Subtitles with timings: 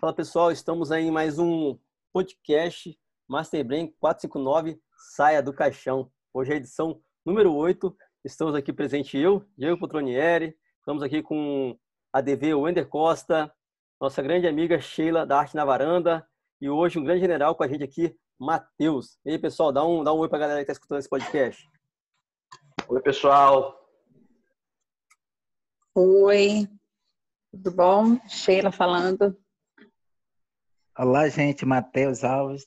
[0.00, 1.76] Fala pessoal, estamos aí em mais um
[2.12, 6.08] podcast Master Brain 459 Saia do Caixão.
[6.32, 7.96] Hoje é a edição número 8.
[8.24, 10.56] Estamos aqui presente eu, Diego Potronieri.
[10.78, 11.76] Estamos aqui com
[12.12, 13.52] a DV Wender Costa,
[14.00, 16.24] nossa grande amiga Sheila da Arte na Varanda
[16.60, 19.18] e hoje um grande general com a gente aqui, Matheus.
[19.24, 21.08] E aí pessoal, dá um, dá um oi para a galera que está escutando esse
[21.08, 21.68] podcast.
[22.86, 23.76] Oi pessoal.
[25.92, 26.68] Oi,
[27.50, 28.28] tudo bom?
[28.28, 29.36] Sheila falando.
[30.98, 31.64] Olá, gente.
[31.64, 32.66] Matheus Alves.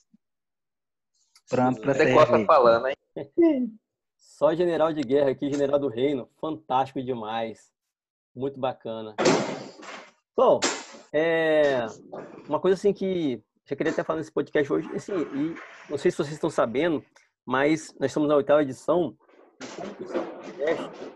[1.50, 2.14] Pronto para ser.
[2.14, 2.96] Costa falando, hein?
[4.16, 6.26] Só general de guerra aqui, general do reino.
[6.40, 7.70] Fantástico demais.
[8.34, 9.14] Muito bacana.
[10.34, 10.60] Bom,
[11.12, 11.84] é
[12.48, 16.10] uma coisa assim que eu queria até falar nesse podcast hoje, assim, e não sei
[16.10, 17.04] se vocês estão sabendo,
[17.44, 19.14] mas nós estamos na oitava edição.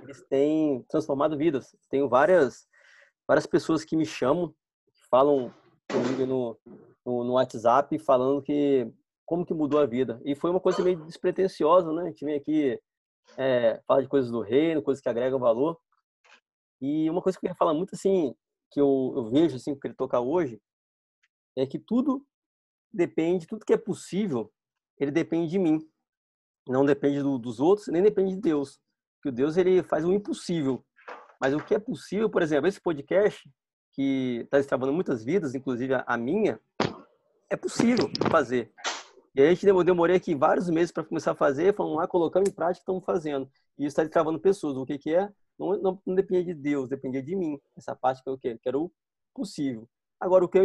[0.03, 1.75] Eles têm transformado vidas.
[1.89, 2.69] Tenho várias,
[3.27, 5.51] várias pessoas que me chamam, que falam
[5.89, 6.59] comigo no,
[7.07, 8.93] no, no WhatsApp falando que
[9.25, 10.21] como que mudou a vida.
[10.25, 12.03] E foi uma coisa meio despretensiosa, né?
[12.03, 12.81] A gente vem aqui
[13.37, 15.79] é, falar de coisas do reino, coisas que agregam valor.
[16.81, 18.35] E uma coisa que eu ia falar muito assim,
[18.71, 20.61] que eu, eu vejo assim, que ele tocar hoje,
[21.57, 22.25] é que tudo
[22.93, 24.53] depende, tudo que é possível,
[24.99, 25.81] ele depende de mim.
[26.69, 28.79] Não depende do, dos outros, nem depende de Deus.
[29.17, 30.85] Porque o Deus ele faz o impossível.
[31.41, 33.49] Mas o que é possível, por exemplo, esse podcast,
[33.93, 36.61] que está destravando muitas vidas, inclusive a minha,
[37.51, 38.73] é possível fazer.
[39.35, 42.49] E aí a gente demorei aqui vários meses para começar a fazer, fomos lá, colocando
[42.49, 43.51] em prática, estamos fazendo.
[43.79, 44.77] E isso está travando pessoas.
[44.77, 45.31] O que, que é?
[45.59, 47.61] Não, não, não, dependia de Deus, dependia de mim.
[47.77, 48.91] Essa parte que eu quero, que era o
[49.35, 49.87] possível.
[50.19, 50.63] Agora, o que é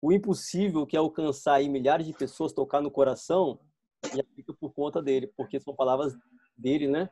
[0.00, 3.58] o, impossível, que é alcançar aí milhares de pessoas, tocar no coração,
[4.14, 6.14] já fica por conta dele, porque são palavras
[6.56, 7.10] dele, né?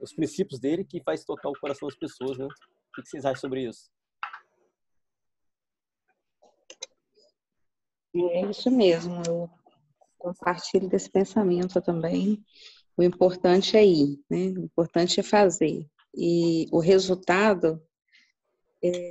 [0.00, 2.46] Os princípios dele que faz tocar o coração das pessoas, né?
[2.46, 3.90] O que vocês acham sobre isso?
[8.14, 9.48] É isso mesmo, eu
[10.18, 12.42] compartilho desse pensamento também.
[12.96, 14.48] O importante é ir, né?
[14.48, 15.86] O importante é fazer.
[16.14, 17.80] E o resultado
[18.82, 19.10] é,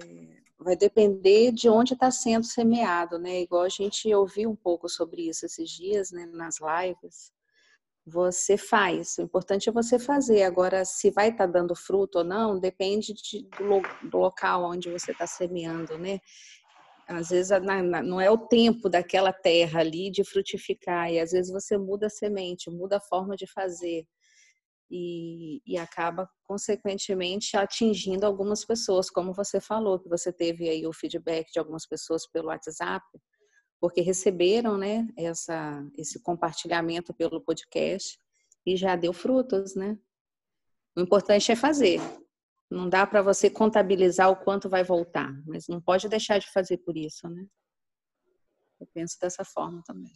[0.59, 3.41] vai depender de onde está sendo semeado, né?
[3.41, 6.25] Igual a gente ouviu um pouco sobre isso esses dias, né?
[6.25, 7.31] Nas lives.
[8.05, 10.43] Você faz, o importante é você fazer.
[10.43, 14.89] Agora, se vai estar tá dando fruto ou não, depende de, do, do local onde
[14.89, 16.19] você está semeando, né?
[17.09, 17.51] Às vezes
[18.05, 22.09] não é o tempo daquela terra ali de frutificar, e às vezes você muda a
[22.09, 24.05] semente, muda a forma de fazer.
[24.91, 30.93] E, e, acaba, consequentemente, atingindo algumas pessoas, como você falou, que você teve aí o
[30.93, 33.05] feedback de algumas pessoas pelo WhatsApp,
[33.79, 38.19] porque receberam né, essa, esse compartilhamento pelo podcast
[38.65, 39.97] e já deu frutos, né?
[40.95, 41.99] O importante é fazer.
[42.69, 46.77] Não dá para você contabilizar o quanto vai voltar, mas não pode deixar de fazer
[46.77, 47.45] por isso, né?
[48.79, 50.13] Eu penso dessa forma também.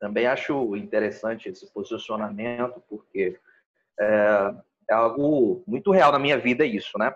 [0.00, 3.38] Também acho interessante esse posicionamento, porque
[3.98, 4.54] é,
[4.90, 7.14] é algo muito real na minha vida isso, né?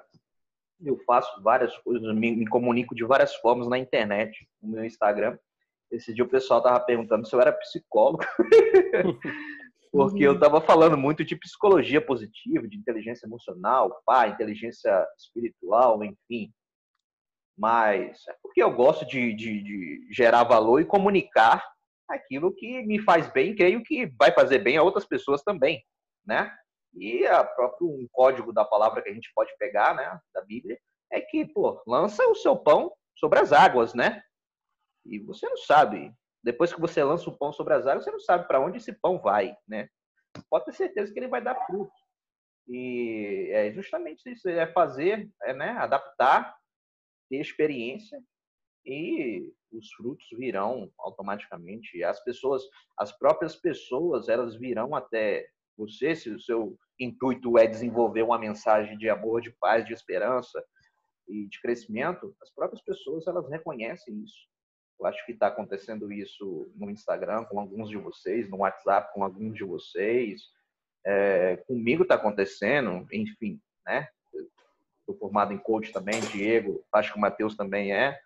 [0.80, 5.36] Eu faço várias coisas, me, me comunico de várias formas na internet, no meu Instagram.
[5.90, 8.24] Esse dia o pessoal tava perguntando se eu era psicólogo.
[9.90, 10.64] porque eu estava uhum.
[10.64, 16.52] falando muito de psicologia positiva, de inteligência emocional, pá, inteligência espiritual, enfim.
[17.56, 21.64] Mas é porque eu gosto de, de, de, gerar valor e comunicar
[22.08, 25.82] aquilo que me faz bem, creio que vai fazer bem a outras pessoas também,
[26.24, 26.54] né?
[26.94, 30.78] E a próprio um código da palavra que a gente pode pegar, né, da Bíblia,
[31.12, 34.22] é que, pô, lança o seu pão sobre as águas, né?
[35.04, 36.12] E você não sabe
[36.42, 38.92] depois que você lança o pão sobre as águas, você não sabe para onde esse
[38.92, 39.88] pão vai, né?
[40.48, 41.92] Pode ter certeza que ele vai dar fruto.
[42.68, 46.54] E é justamente isso, é fazer, é, né, adaptar,
[47.30, 48.20] ter experiência
[48.84, 52.02] e os frutos virão automaticamente.
[52.04, 52.62] As pessoas,
[52.98, 55.46] as próprias pessoas, elas virão até
[55.76, 60.62] você, se o seu intuito é desenvolver uma mensagem de amor, de paz, de esperança
[61.28, 64.48] e de crescimento, as próprias pessoas elas reconhecem isso.
[64.98, 69.22] Eu acho que está acontecendo isso no Instagram com alguns de vocês, no WhatsApp com
[69.22, 70.42] alguns de vocês.
[71.06, 74.08] É, comigo está acontecendo, enfim, né?
[75.00, 78.18] Estou formado em coach também, Diego, acho que o Matheus também é.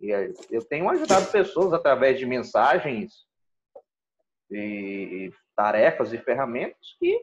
[0.00, 0.10] E
[0.50, 3.24] eu tenho ajudado pessoas através de mensagens
[4.50, 7.18] e tarefas e ferramentas que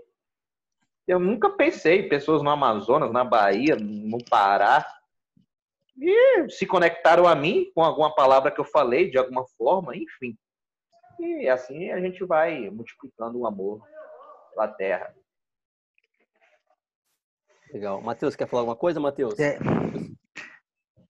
[1.07, 2.09] eu nunca pensei.
[2.09, 4.85] Pessoas no Amazonas, na Bahia, no Pará,
[5.98, 10.38] e se conectaram a mim com alguma palavra que eu falei, de alguma forma, enfim.
[11.19, 13.81] E assim a gente vai multiplicando o amor
[14.51, 15.13] pela terra.
[17.72, 18.01] Legal.
[18.01, 19.40] Matheus, quer falar alguma coisa, Matheus?
[19.40, 19.57] É,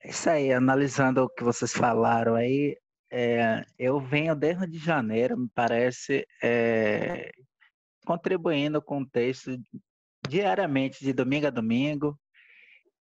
[0.06, 2.78] Isso aí, analisando o que vocês falaram aí,
[3.12, 7.32] é, eu venho desde de janeiro, me parece, é,
[8.06, 9.58] contribuindo com o texto
[10.28, 12.18] diariamente, de domingo a domingo.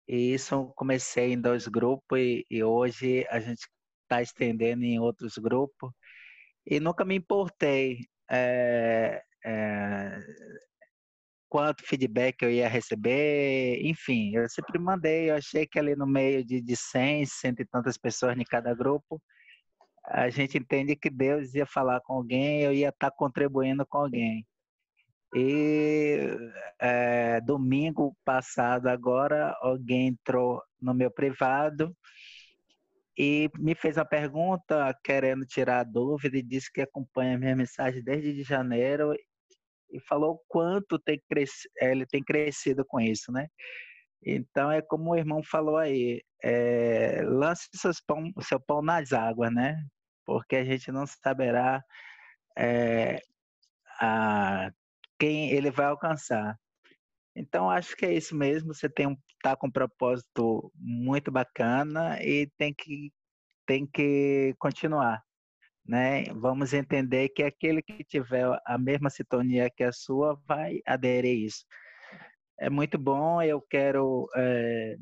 [0.09, 3.69] E isso comecei em dois grupos e, e hoje a gente
[4.03, 5.93] está estendendo em outros grupos.
[6.67, 8.01] E nunca me importei
[8.31, 10.21] é, é,
[11.49, 16.45] quanto feedback eu ia receber, enfim, eu sempre mandei, eu achei que ali no meio
[16.45, 19.21] de, de 100, cento e tantas pessoas em cada grupo,
[20.05, 23.99] a gente entende que Deus ia falar com alguém, eu ia estar tá contribuindo com
[23.99, 24.47] alguém.
[25.35, 26.31] E
[26.81, 31.95] é, domingo passado, agora, alguém entrou no meu privado
[33.17, 38.03] e me fez uma pergunta querendo tirar a dúvida e disse que acompanha minha mensagem
[38.03, 39.13] desde janeiro
[39.91, 41.21] e falou quanto tem
[41.81, 43.49] ele tem crescido com isso, né?
[44.25, 47.69] Então é como o irmão falou aí, é, lance
[48.07, 49.77] pão, seu pão nas águas, né?
[50.25, 51.83] Porque a gente não saberá
[52.57, 53.21] é,
[54.01, 54.71] a,
[55.19, 56.57] quem ele vai alcançar.
[57.37, 58.75] Então acho que é isso mesmo.
[58.75, 63.13] Você tem um tá com um propósito muito bacana e tem que
[63.67, 65.23] tem que continuar
[65.89, 66.25] né?
[66.35, 71.47] Vamos entender que aquele que tiver a mesma sintonia que a sua vai aderir a
[71.47, 71.65] isso.
[72.61, 74.97] É muito bom, eu quero é,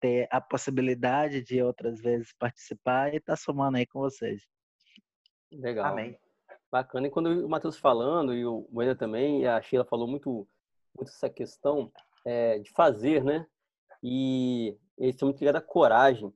[0.00, 4.42] ter a possibilidade de outras vezes participar e estar tá somando aí com vocês.
[5.50, 5.86] Legal.
[5.86, 6.18] Amém.
[6.70, 7.06] Bacana.
[7.06, 10.46] E quando o Matheus falando, e o Moeda também, e a Sheila falou muito,
[10.96, 11.90] muito essa questão
[12.24, 13.46] é, de fazer, né?
[14.02, 16.32] E eles estão muito ligados à coragem.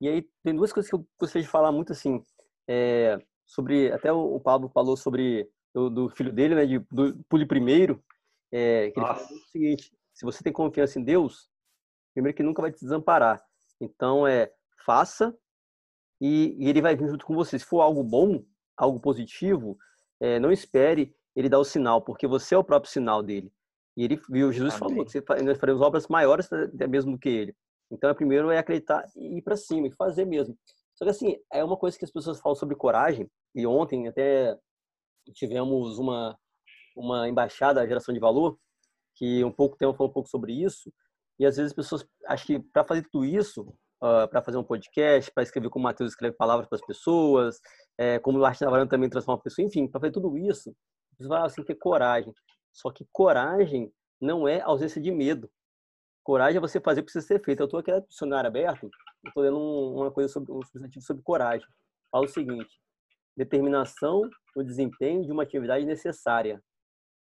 [0.00, 2.24] E aí tem duas coisas que eu gostaria de falar muito assim.
[2.68, 7.46] É, sobre até o Pablo falou sobre do, do filho dele, né, de, do pule
[7.46, 8.02] primeiro,
[8.50, 11.48] é, que ele falou o seguinte: se você tem confiança em Deus,
[12.12, 13.44] primeiro que nunca vai te desamparar.
[13.80, 14.50] Então é
[14.84, 15.36] faça
[16.20, 17.58] e, e ele vai vir junto com você.
[17.58, 18.42] Se for algo bom,
[18.76, 19.76] algo positivo,
[20.20, 23.52] é, não espere ele dar o sinal, porque você é o próprio sinal dele.
[23.96, 25.04] E ele viu, Jesus Amém.
[25.04, 27.56] falou que nós faremos obras maiores até mesmo do que ele.
[27.90, 30.56] Então, é primeiro é acreditar e ir para cima e fazer mesmo.
[30.94, 34.58] Só que assim, é uma coisa que as pessoas falam sobre coragem, e ontem até
[35.34, 36.36] tivemos uma,
[36.96, 38.58] uma embaixada da geração de valor,
[39.14, 40.92] que um pouco tempo falou um pouco sobre isso,
[41.38, 43.62] e às vezes as pessoas acham que para fazer tudo isso,
[44.02, 46.86] uh, ah, para fazer um podcast, para escrever como o Matheus escreve palavras para as
[46.86, 47.60] pessoas,
[47.98, 50.74] é, como o Arte Navarano também transforma a pessoa, enfim, para fazer tudo isso,
[51.18, 52.32] você vai assim, ter coragem.
[52.72, 55.50] Só que coragem não é ausência de medo.
[56.22, 57.60] Coragem é você fazer o que precisa ser feito.
[57.60, 58.90] Eu estou aqui no dicionário aberto,
[59.26, 61.66] estou lendo uma coisa sobre um substantivo sobre coragem.
[62.10, 62.80] Fala o seguinte:
[63.36, 66.62] determinação no desempenho de uma atividade necessária.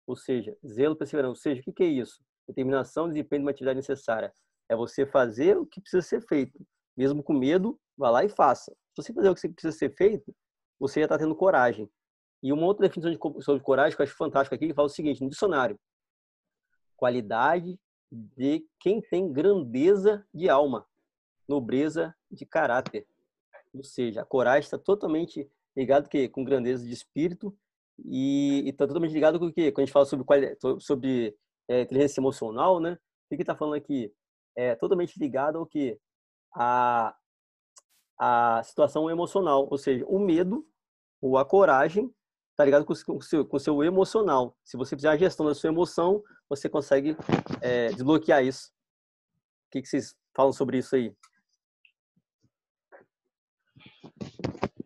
[0.06, 1.30] Ou seja, zelo, perseverança.
[1.30, 2.22] Ou seja, o que é isso?
[2.46, 4.32] Determinação, desempenho de uma atividade necessária.
[4.68, 6.58] É você fazer o que precisa ser feito.
[6.96, 8.72] Mesmo com medo, vá lá e faça.
[8.94, 10.34] Se você fazer o que precisa ser feito,
[10.82, 11.88] você já está tendo coragem.
[12.42, 14.90] E uma outra definição de, sobre coragem que eu acho fantástica aqui, que fala o
[14.90, 15.78] seguinte, no dicionário.
[16.96, 17.78] Qualidade
[18.10, 20.84] de quem tem grandeza de alma,
[21.48, 23.06] nobreza de caráter.
[23.72, 27.56] Ou seja, a coragem está totalmente ligado que com grandeza de espírito
[28.04, 30.26] e está totalmente ligado com o que quando a gente fala sobre
[30.80, 31.36] sobre
[31.68, 32.98] é, inteligência emocional, né?
[33.30, 34.12] O que está falando aqui
[34.56, 35.98] é totalmente ligado ao que
[36.54, 37.16] a
[38.18, 40.64] a situação emocional, ou seja, o medo
[41.22, 42.12] ou a coragem
[42.56, 44.58] tá ligado com seu, com seu emocional.
[44.62, 47.16] Se você fizer a gestão da sua emoção, você consegue
[47.62, 48.70] é, desbloquear isso.
[49.66, 51.14] O que, que vocês falam sobre isso aí?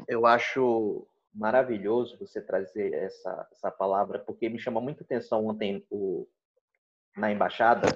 [0.06, 6.28] Eu acho maravilhoso você trazer essa, essa palavra, porque me chamou muita atenção ontem o,
[7.16, 7.88] na embaixada,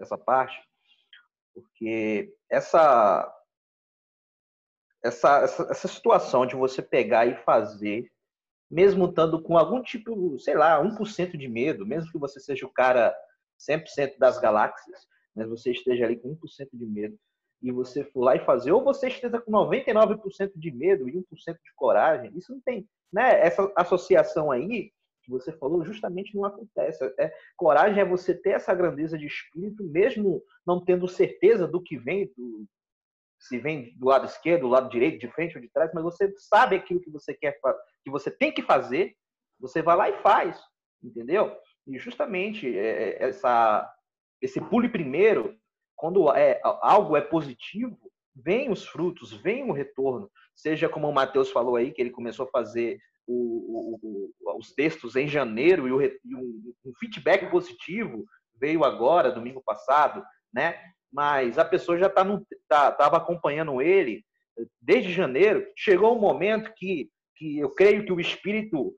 [0.00, 0.58] essa parte,
[1.52, 3.30] porque essa,
[5.02, 8.10] essa, essa, essa situação de você pegar e fazer
[8.72, 12.72] mesmo estando com algum tipo, sei lá, 1% de medo, mesmo que você seja o
[12.72, 13.14] cara
[13.60, 17.18] 100% das galáxias, mas você esteja ali com 1% de medo,
[17.60, 21.24] e você for lá e fazer, ou você esteja com 99% de medo e 1%
[21.46, 23.40] de coragem, isso não tem, né?
[23.40, 24.90] Essa associação aí
[25.22, 27.04] que você falou justamente não acontece.
[27.18, 31.96] É, coragem é você ter essa grandeza de espírito, mesmo não tendo certeza do que
[31.96, 32.66] vem, do,
[33.42, 36.32] se vem do lado esquerdo, do lado direito, de frente ou de trás, mas você
[36.38, 37.58] sabe aquilo que você quer,
[38.04, 39.14] que você tem que fazer,
[39.58, 40.60] você vai lá e faz,
[41.02, 41.56] entendeu?
[41.86, 43.92] E justamente é, é, essa,
[44.40, 45.56] esse pule primeiro,
[45.96, 47.98] quando é, algo é positivo,
[48.34, 50.30] vem os frutos, vem o retorno.
[50.54, 54.72] Seja como o Matheus falou aí, que ele começou a fazer o, o, o, os
[54.72, 60.80] textos em janeiro e, e um, um feedback positivo veio agora, domingo passado, né?
[61.12, 64.24] Mas a pessoa já tá estava tá, acompanhando ele
[64.80, 65.66] desde janeiro.
[65.76, 68.94] Chegou um momento que, que eu creio que o Espírito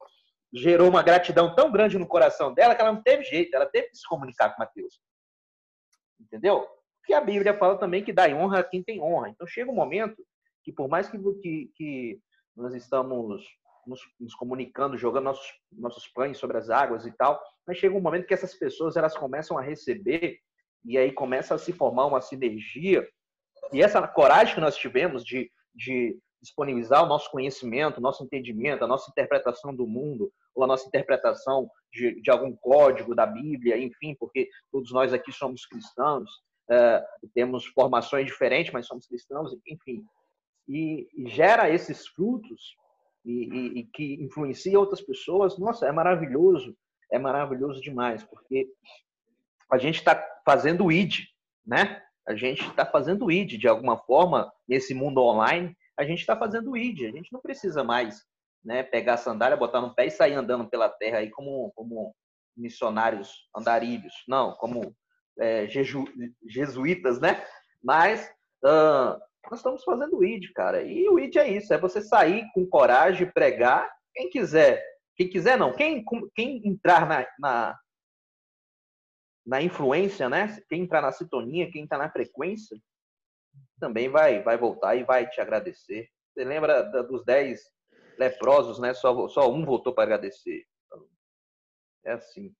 [0.52, 3.88] gerou uma gratidão tão grande no coração dela que ela não teve jeito, ela teve
[3.88, 5.00] que se comunicar com Mateus.
[6.20, 6.66] Entendeu?
[7.00, 9.28] Porque a Bíblia fala também que dá honra a quem tem honra.
[9.28, 10.24] Então chega um momento
[10.62, 12.20] que, por mais que, que, que
[12.56, 13.44] nós estamos
[13.86, 18.00] nos, nos, comunicando, jogando nossos, nossos pães sobre as águas e tal, mas chega um
[18.00, 20.38] momento que essas pessoas elas começam a receber
[20.84, 23.06] e aí começa a se formar uma sinergia.
[23.72, 28.84] E essa coragem que nós tivemos de, de disponibilizar o nosso conhecimento, o nosso entendimento,
[28.84, 33.78] a nossa interpretação do mundo, ou a nossa interpretação de, de algum código da Bíblia,
[33.78, 36.30] enfim, porque todos nós aqui somos cristãos,
[36.70, 40.04] é, temos formações diferentes, mas somos cristãos, enfim.
[40.68, 42.76] E, e gera esses frutos
[43.24, 46.76] e, e, e que influencia outras pessoas, nossa, é maravilhoso,
[47.10, 48.68] é maravilhoso demais, porque
[49.70, 51.20] a gente está fazendo ID,
[51.66, 52.02] né?
[52.26, 55.76] A gente está fazendo ID de alguma forma nesse mundo online.
[55.96, 57.02] A gente está fazendo ID.
[57.02, 58.24] A gente não precisa mais,
[58.64, 58.82] né?
[58.82, 62.14] Pegar a sandália, botar no pé e sair andando pela terra aí como, como
[62.56, 64.14] missionários andarilhos.
[64.26, 64.94] Não, como
[65.38, 66.04] é, jeju,
[66.46, 67.44] jesuítas, né?
[67.82, 68.26] Mas
[68.64, 69.20] uh,
[69.50, 70.82] nós estamos fazendo o ID, cara.
[70.82, 73.90] E o ID é isso, é você sair com coragem, pregar.
[74.14, 74.82] Quem quiser,
[75.16, 77.78] quem quiser não, quem, quem entrar na, na,
[79.44, 80.58] na influência, né?
[80.68, 82.76] Quem entrar na sintonia, quem está na frequência,
[83.78, 86.08] também vai, vai voltar e vai te agradecer.
[86.32, 87.62] Você lembra dos dez
[88.18, 88.94] leprosos, né?
[88.94, 90.64] Só, só um voltou para agradecer.
[92.04, 92.54] É assim.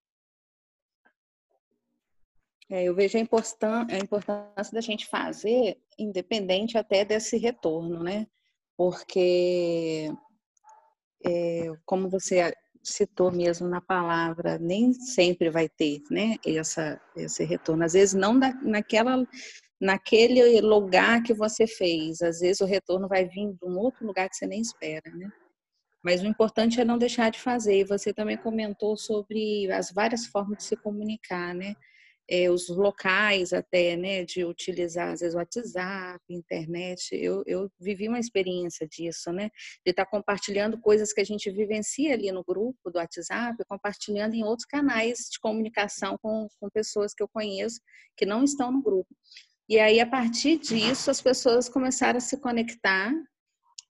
[2.71, 8.27] É, eu vejo a importância, a importância da gente fazer, independente até desse retorno, né?
[8.77, 10.09] Porque,
[11.25, 16.37] é, como você citou mesmo na palavra, nem sempre vai ter, né?
[16.47, 17.85] Essa, esse retorno.
[17.85, 19.27] Às vezes não na, naquela,
[19.81, 22.21] naquele lugar que você fez.
[22.23, 25.29] Às vezes o retorno vai vir de um outro lugar que você nem espera, né?
[26.03, 27.81] Mas o importante é não deixar de fazer.
[27.81, 31.75] E você também comentou sobre as várias formas de se comunicar, né?
[32.29, 37.15] É, os locais até, né, de utilizar às vezes WhatsApp, internet.
[37.15, 39.51] Eu, eu vivi uma experiência disso, né,
[39.85, 44.45] de estar compartilhando coisas que a gente vivencia ali no grupo do WhatsApp, compartilhando em
[44.45, 47.81] outros canais de comunicação com, com pessoas que eu conheço
[48.17, 49.15] que não estão no grupo.
[49.69, 53.11] E aí, a partir disso, as pessoas começaram a se conectar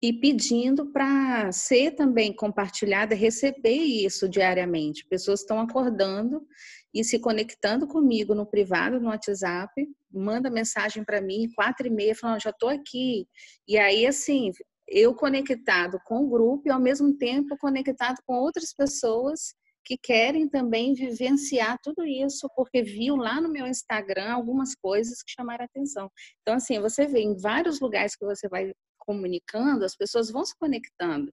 [0.04, 5.06] e pedindo para ser também compartilhada, receber isso diariamente.
[5.08, 6.46] Pessoas estão acordando
[6.92, 9.72] e se conectando comigo no privado, no WhatsApp,
[10.12, 13.26] manda mensagem para mim, quatro e meia, falando, já estou aqui.
[13.66, 14.50] E aí, assim,
[14.86, 19.54] eu conectado com o grupo e, ao mesmo tempo, conectado com outras pessoas
[19.86, 25.32] que querem também vivenciar tudo isso, porque viu lá no meu Instagram algumas coisas que
[25.32, 26.10] chamaram atenção.
[26.42, 28.70] Então, assim, você vê em vários lugares que você vai
[29.06, 31.32] comunicando, as pessoas vão se conectando.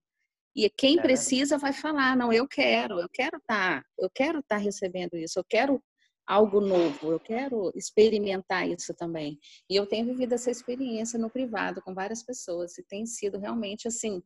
[0.55, 1.01] E quem é.
[1.01, 5.15] precisa vai falar, não, eu quero, eu quero estar, tá, eu quero estar tá recebendo
[5.15, 5.81] isso, eu quero
[6.27, 9.37] algo novo, eu quero experimentar isso também.
[9.69, 13.87] E eu tenho vivido essa experiência no privado com várias pessoas e tem sido realmente
[13.87, 14.21] assim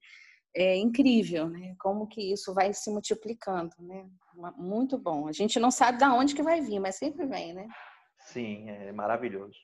[0.55, 1.75] é incrível, né?
[1.77, 4.07] Como que isso vai se multiplicando, né?
[4.57, 5.27] Muito bom.
[5.27, 7.67] A gente não sabe de onde que vai vir, mas sempre vem, né?
[8.19, 9.57] Sim, é maravilhoso.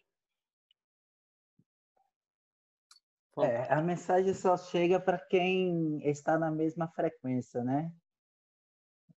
[3.40, 7.92] É, a mensagem só chega para quem está na mesma frequência, né?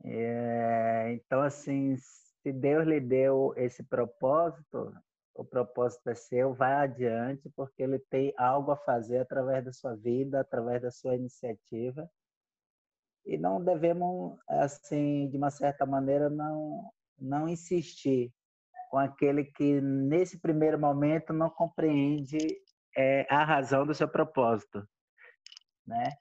[0.05, 4.95] É, então, assim, se Deus lhe deu esse propósito,
[5.35, 9.97] o propósito é seu, vai adiante, porque Ele tem algo a fazer através da sua
[9.97, 12.09] vida, através da sua iniciativa.
[13.27, 18.33] E não devemos, assim, de uma certa maneira, não, não insistir
[18.91, 22.39] com aquele que, nesse primeiro momento, não compreende
[22.97, 24.87] é a razão do seu propósito,
[25.87, 26.13] né?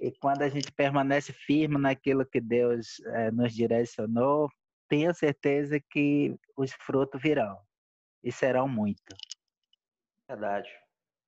[0.00, 4.48] E quando a gente permanece firme naquilo que Deus é, nos direcionou,
[4.88, 7.58] tenha certeza que os frutos virão
[8.22, 9.14] e serão muito.
[10.28, 10.70] Verdade.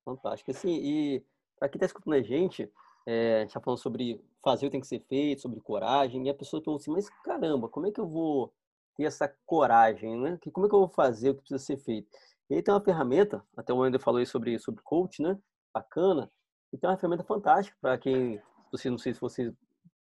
[0.05, 0.51] Fantástico.
[0.51, 1.25] Assim, e
[1.59, 2.71] para quem está escutando a gente,
[3.07, 6.35] é, está falando sobre fazer o que tem que ser feito, sobre coragem, e a
[6.35, 8.53] pessoa pergunta assim, mas caramba, como é que eu vou
[8.97, 10.39] ter essa coragem, né?
[10.53, 12.09] Como é que eu vou fazer o que precisa ser feito?
[12.51, 15.39] E aí tem uma ferramenta, até o Wender falou aí sobre, sobre coach, né?
[15.73, 16.29] Bacana.
[16.73, 18.43] E tem uma ferramenta fantástica para quem,
[18.73, 19.55] você, não sei se você,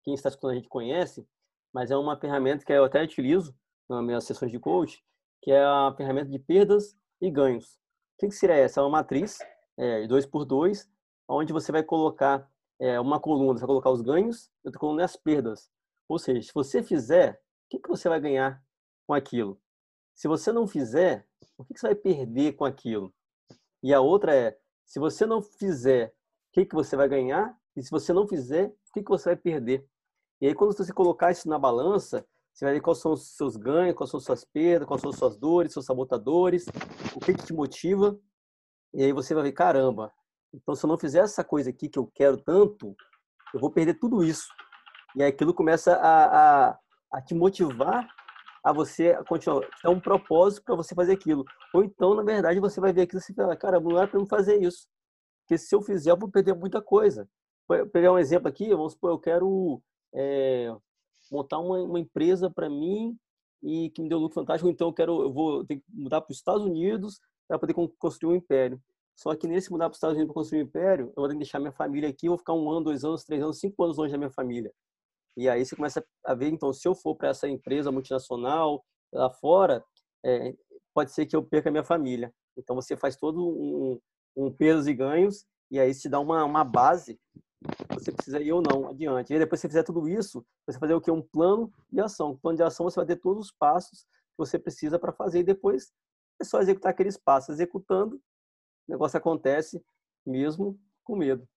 [0.02, 1.26] quem está escutando a gente conhece,
[1.72, 3.56] mas é uma ferramenta que eu até utilizo
[3.88, 5.02] nas minhas sessões de coach,
[5.42, 7.78] que é a ferramenta de perdas e ganhos.
[8.14, 8.80] O que, seria essa?
[8.80, 9.38] É uma matriz
[9.78, 10.86] é, dois por dois,
[11.26, 12.46] onde você vai colocar
[12.78, 15.70] é, uma coluna, você vai colocar os ganhos outra coluna é as perdas.
[16.06, 18.62] Ou seja, se você fizer, o que, que você vai ganhar
[19.06, 19.58] com aquilo?
[20.14, 21.26] Se você não fizer,
[21.58, 23.12] o que, você vai perder com aquilo?
[23.82, 27.58] E a outra é, se você não fizer, o que, que você vai ganhar?
[27.76, 29.86] E se você não fizer, o que, que você vai perder?
[30.40, 33.56] E aí, quando você colocar isso na balança, você vai ver quais são os seus
[33.56, 36.66] ganhos, quais são as suas perdas, quais são as suas dores, seus sabotadores,
[37.14, 38.16] o que, que te motiva.
[38.92, 40.12] E aí você vai ver, caramba,
[40.52, 42.94] então se eu não fizer essa coisa aqui que eu quero tanto,
[43.52, 44.46] eu vou perder tudo isso.
[45.16, 46.78] E aí aquilo começa a, a,
[47.12, 48.06] a te motivar
[48.64, 49.60] a você continuar.
[49.84, 51.44] É um propósito para você fazer aquilo.
[51.74, 54.26] Ou então, na verdade, você vai ver aquilo e fala, caramba, não é para eu
[54.26, 54.88] fazer isso.
[55.42, 57.28] Porque se eu fizer, eu vou perder muita coisa.
[57.68, 59.82] Vou pegar um exemplo aqui, vamos supor, eu quero
[60.14, 60.74] é,
[61.30, 63.16] montar uma, uma empresa para mim
[63.62, 66.30] e que me deu lucro fantástico, então eu quero, eu vou ter que mudar para
[66.30, 68.80] os Estados Unidos para poder construir um império.
[69.16, 71.34] Só que nesse mudar para os Estados Unidos para construir um império, eu vou ter
[71.34, 73.96] que deixar minha família aqui, vou ficar um ano, dois anos, três anos, cinco anos
[73.96, 74.72] longe da minha família.
[75.36, 79.30] E aí você começa a ver, então, se eu for para essa empresa multinacional lá
[79.30, 79.84] fora,
[80.24, 80.54] é,
[80.94, 82.32] pode ser que eu perca a minha família.
[82.56, 84.00] Então você faz todo um,
[84.36, 87.18] um pesos e ganhos e aí se dá uma, uma base
[87.88, 89.32] você precisa ir ou não adiante.
[89.32, 91.10] E depois que você fizer tudo isso, você fazer o que?
[91.10, 92.32] Um plano de ação.
[92.32, 95.40] Um plano de ação você vai ter todos os passos que você precisa para fazer
[95.40, 95.92] e depois
[96.40, 97.54] é só executar aqueles passos.
[97.54, 99.82] Executando, o negócio acontece
[100.26, 101.48] mesmo com medo.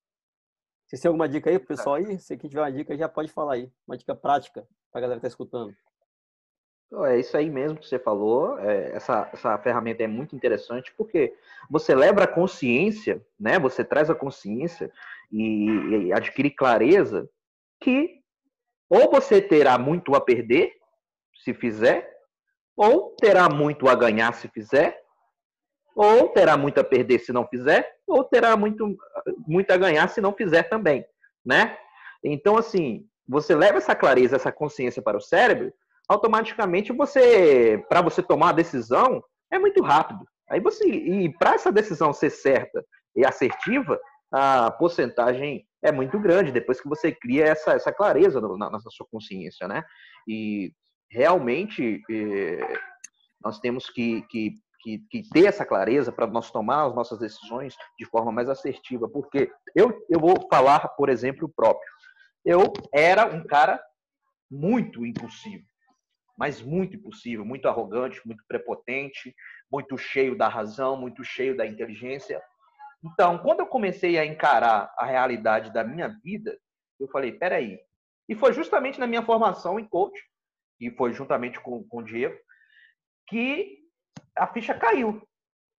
[0.88, 2.18] Você tem alguma dica aí pro pessoal aí?
[2.18, 3.72] Se quem tiver uma dica já pode falar aí.
[3.86, 5.76] Uma dica prática para a galera que está escutando.
[7.06, 8.58] É isso aí mesmo que você falou.
[8.60, 11.36] É, essa, essa ferramenta é muito interessante porque
[11.70, 13.60] você leva a consciência, né?
[13.60, 14.90] Você traz a consciência
[15.30, 15.66] e,
[16.06, 17.30] e adquire clareza
[17.82, 18.22] que
[18.90, 20.74] ou você terá muito a perder
[21.44, 22.10] se fizer,
[22.76, 25.02] ou terá muito a ganhar se fizer,
[25.98, 28.96] ou terá muito a perder se não fizer, ou terá muito,
[29.48, 31.04] muito a ganhar se não fizer também,
[31.44, 31.76] né?
[32.24, 35.74] Então, assim, você leva essa clareza, essa consciência para o cérebro,
[36.08, 40.24] automaticamente você, para você tomar a decisão, é muito rápido.
[40.48, 44.00] Aí você, e para essa decisão ser certa e assertiva,
[44.32, 49.08] a porcentagem é muito grande depois que você cria essa, essa clareza na, na sua
[49.12, 49.84] consciência, né?
[50.28, 50.72] E
[51.10, 52.80] realmente eh,
[53.44, 54.54] nós temos que, que,
[54.88, 59.10] que, que, ter essa clareza para nós tomar as nossas decisões de forma mais assertiva,
[59.10, 61.92] porque eu, eu vou falar, por exemplo, próprio.
[62.46, 63.84] Eu era um cara
[64.50, 65.66] muito impulsivo,
[66.38, 69.36] mas muito impossível, muito arrogante, muito prepotente,
[69.70, 72.42] muito cheio da razão, muito cheio da inteligência.
[73.04, 76.58] Então, quando eu comecei a encarar a realidade da minha vida,
[76.98, 77.78] eu falei, peraí.
[78.30, 80.18] E foi justamente na minha formação em coach,
[80.80, 82.38] e foi juntamente com, com o Diego,
[83.28, 83.77] que
[84.38, 85.22] a ficha caiu.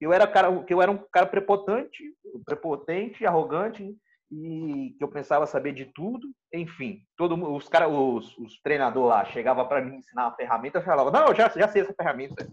[0.01, 3.97] Eu era, cara, que eu era um cara prepotente, prepotente, arrogante,
[4.31, 9.25] e que eu pensava saber de tudo, enfim, todo os cara, os, os treinadores lá
[9.25, 12.47] chegava para mim ensinar uma ferramenta, eu falava: "Não, eu já, já sei essa ferramenta.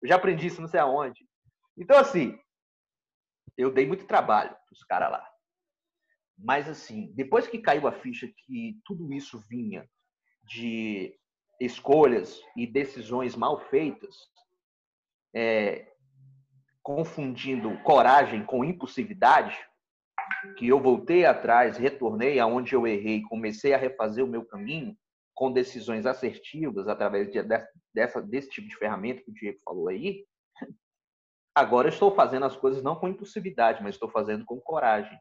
[0.00, 1.26] Eu já aprendi isso não sei aonde".
[1.76, 2.38] Então assim,
[3.56, 5.28] eu dei muito trabalho pros caras lá.
[6.38, 9.88] Mas assim, depois que caiu a ficha que tudo isso vinha
[10.44, 11.16] de
[11.60, 14.16] escolhas e decisões mal feitas,
[15.34, 15.86] é,
[16.82, 19.56] confundindo coragem com impulsividade,
[20.56, 24.96] que eu voltei atrás, retornei aonde eu errei, comecei a refazer o meu caminho
[25.34, 27.42] com decisões assertivas através de,
[27.94, 30.24] dessa, desse tipo de ferramenta que o Diego falou aí,
[31.54, 35.18] agora eu estou fazendo as coisas não com impulsividade, mas estou fazendo com coragem,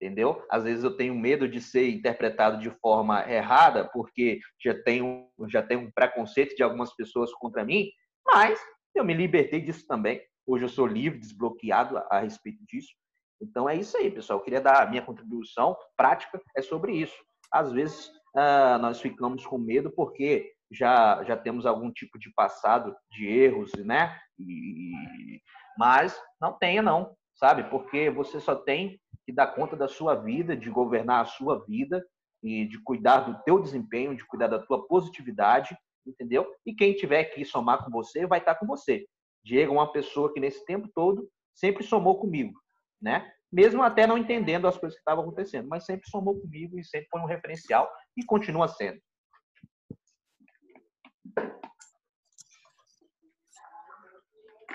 [0.00, 0.44] entendeu?
[0.50, 5.62] Às vezes eu tenho medo de ser interpretado de forma errada, porque já tenho, já
[5.62, 7.90] tenho um preconceito de algumas pessoas contra mim,
[8.24, 8.58] mas
[8.94, 10.20] eu me libertei disso também.
[10.46, 12.92] Hoje eu sou livre, desbloqueado a, a respeito disso.
[13.40, 14.38] Então é isso aí, pessoal.
[14.38, 17.16] Eu queria dar a minha contribuição prática é sobre isso.
[17.50, 22.94] Às vezes uh, nós ficamos com medo porque já já temos algum tipo de passado
[23.10, 24.16] de erros, né?
[24.38, 25.40] E,
[25.76, 27.64] mas não tenha não, sabe?
[27.64, 32.04] Porque você só tem que dar conta da sua vida, de governar a sua vida
[32.42, 36.50] e de cuidar do teu desempenho, de cuidar da tua positividade, entendeu?
[36.64, 39.06] E quem tiver que somar com você vai estar com você.
[39.44, 42.58] Diego é uma pessoa que nesse tempo todo sempre somou comigo
[43.00, 43.32] né?
[43.50, 47.08] Mesmo até não entendendo as coisas que estavam acontecendo, mas sempre somou comigo e sempre
[47.10, 49.00] foi um referencial e continua sendo.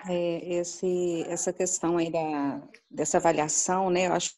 [0.08, 2.62] É, esse, essa questão aí da,
[2.92, 4.36] dessa avaliação, né, eu acho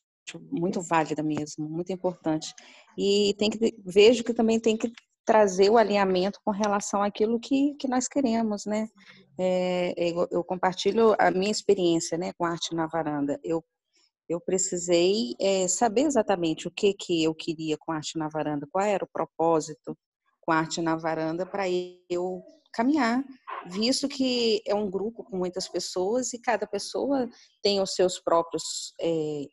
[0.52, 2.54] muito válida mesmo, muito importante.
[2.97, 4.91] E tem que vejo que também tem que
[5.28, 8.88] trazer o alinhamento com relação àquilo que, que nós queremos, né?
[9.38, 13.40] É, eu, eu, compartilho a minha experiência, né, com arte na varanda.
[13.44, 13.63] Eu
[14.30, 18.84] eu precisei é, saber exatamente o que, que eu queria com arte na varanda, qual
[18.84, 19.98] era o propósito
[20.42, 21.63] com arte na varanda para
[22.10, 23.24] eu caminhar
[23.70, 27.30] visto que é um grupo com muitas pessoas e cada pessoa
[27.62, 29.46] tem os seus próprios é,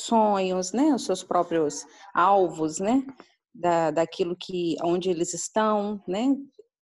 [0.00, 3.02] sonhos, né, os seus próprios alvos, né,
[3.54, 6.34] da, daquilo que onde eles estão, né,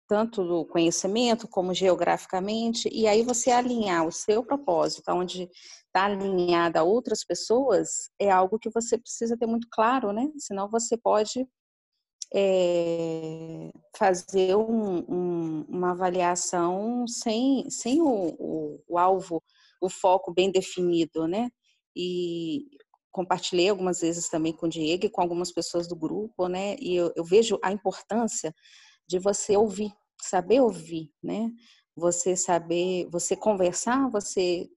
[0.07, 5.49] tanto do conhecimento como geograficamente, e aí você alinhar o seu propósito, onde
[5.85, 10.27] está alinhada a outras pessoas, é algo que você precisa ter muito claro, né?
[10.37, 11.47] Senão você pode
[12.33, 19.43] é, fazer um, um, uma avaliação sem, sem o, o, o, alvo,
[19.81, 21.49] o foco bem definido, né?
[21.95, 22.65] E
[23.11, 26.75] compartilhei algumas vezes também com o Diego e com algumas pessoas do grupo, né?
[26.79, 28.53] E eu, eu vejo a importância
[29.07, 29.91] de você ouvir,
[30.21, 31.51] saber ouvir, né?
[31.95, 34.69] Você saber, você conversar, você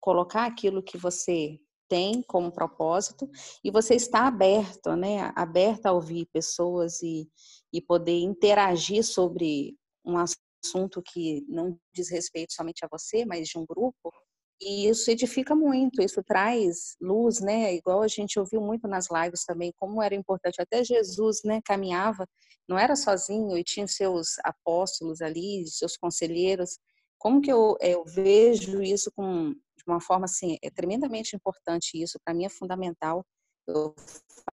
[0.00, 3.28] colocar aquilo que você tem como propósito
[3.64, 5.32] e você está aberto, né?
[5.34, 7.28] Aberto a ouvir pessoas e,
[7.72, 13.58] e poder interagir sobre um assunto que não diz respeito somente a você, mas de
[13.58, 14.12] um grupo,
[14.60, 17.74] e isso edifica muito, isso traz luz, né?
[17.74, 20.60] Igual a gente ouviu muito nas lives também, como era importante.
[20.60, 22.26] Até Jesus, né, caminhava,
[22.68, 26.78] não era sozinho e tinha seus apóstolos ali, seus conselheiros.
[27.18, 32.18] Como que eu, eu vejo isso com, de uma forma assim, é tremendamente importante isso,
[32.22, 33.24] para mim é fundamental.
[33.66, 33.94] Eu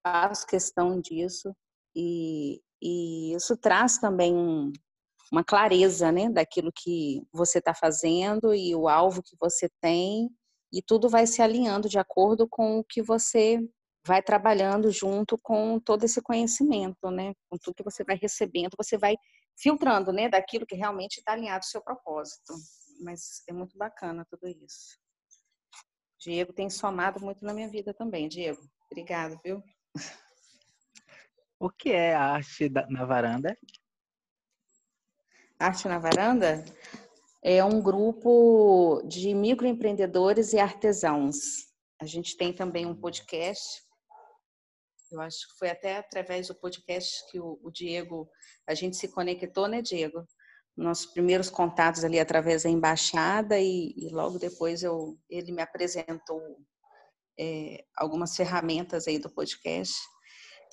[0.02, 1.54] faço questão disso
[1.94, 4.72] e, e isso traz também um,
[5.32, 10.30] uma clareza, né, daquilo que você está fazendo e o alvo que você tem,
[10.72, 13.60] e tudo vai se alinhando de acordo com o que você
[14.06, 18.98] vai trabalhando junto com todo esse conhecimento, né, com tudo que você vai recebendo, você
[18.98, 19.16] vai
[19.60, 22.54] filtrando, né, daquilo que realmente está alinhado ao seu propósito.
[23.02, 24.98] Mas é muito bacana tudo isso.
[26.20, 28.62] Diego tem somado muito na minha vida também, Diego.
[28.90, 29.62] Obrigado, viu?
[31.60, 33.58] O que é a arte na varanda?
[35.60, 36.64] Arte na Varanda
[37.44, 41.36] é um grupo de microempreendedores e artesãos.
[42.00, 43.82] A gente tem também um podcast.
[45.12, 48.30] Eu acho que foi até através do podcast que o, Diego,
[48.68, 50.28] a gente se conectou, né, Diego?
[50.76, 56.40] Nossos primeiros contatos ali através da embaixada e, e logo depois eu, ele me apresentou
[57.40, 59.96] é, algumas ferramentas aí do podcast.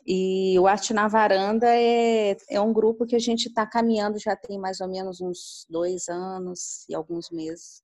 [0.07, 4.37] E o Arte na Varanda é, é um grupo que a gente está caminhando já
[4.37, 7.83] tem mais ou menos uns dois anos e alguns meses,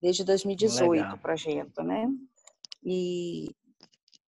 [0.00, 1.14] desde 2018 Legal.
[1.14, 2.08] o projeto, né?
[2.82, 3.50] E,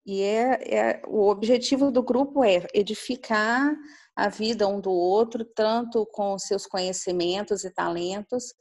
[0.04, 3.74] e é, é, o objetivo do grupo é edificar
[4.14, 8.54] a vida um do outro, tanto com seus conhecimentos e talentos,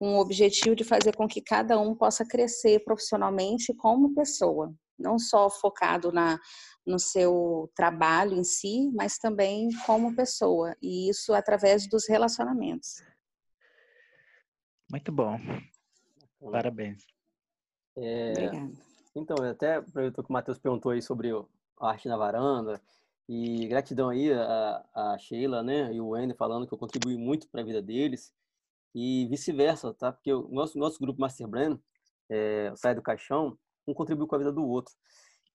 [0.00, 5.48] um objetivo de fazer com que cada um possa crescer profissionalmente como pessoa, não só
[5.48, 6.38] focado na,
[6.86, 13.02] no seu trabalho em si, mas também como pessoa, e isso através dos relacionamentos.
[14.90, 15.38] Muito bom.
[16.50, 17.04] Parabéns.
[17.96, 18.72] É, Obrigada.
[19.14, 22.80] Então, até aproveitou que o Matheus perguntou aí sobre a arte na varanda,
[23.28, 27.48] e gratidão aí a, a Sheila, né, e o Wender falando que eu contribuí muito
[27.48, 28.32] para a vida deles,
[28.94, 30.10] e vice-versa, tá?
[30.10, 31.78] Porque o nosso, nosso grupo Master Brand,
[32.30, 33.58] é, Sai do Caixão,
[33.90, 34.94] um contribui com a vida do outro.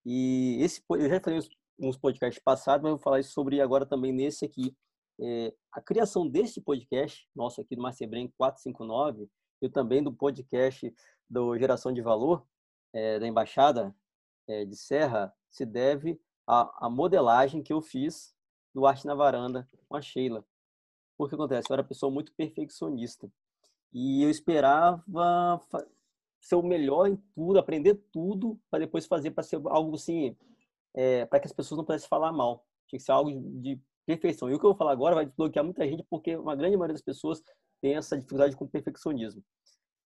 [0.06, 1.40] E esse, eu já falei
[1.78, 4.76] nos podcasts passados, mas vou falar sobre agora também nesse aqui.
[5.20, 9.30] É, a criação desse podcast, nosso aqui do Marcebrem 459,
[9.62, 10.94] e também do podcast
[11.30, 12.46] do Geração de Valor,
[12.92, 13.96] é, da Embaixada
[14.48, 18.36] é, de Serra, se deve à, à, modelagem que eu fiz
[18.74, 20.46] do Arte na Varanda com a Sheila.
[21.18, 23.32] Porque acontece, eu era uma pessoa muito perfeccionista.
[23.94, 25.62] E eu esperava
[26.44, 30.36] ser o melhor em tudo, aprender tudo, para depois fazer para ser algo assim,
[30.94, 32.66] é, para que as pessoas não pudessem falar mal.
[32.88, 34.50] Tinha que ser algo de perfeição.
[34.50, 36.96] E o que eu vou falar agora vai desbloquear muita gente, porque uma grande maioria
[36.96, 37.42] das pessoas
[37.82, 39.42] tem essa dificuldade com o perfeccionismo.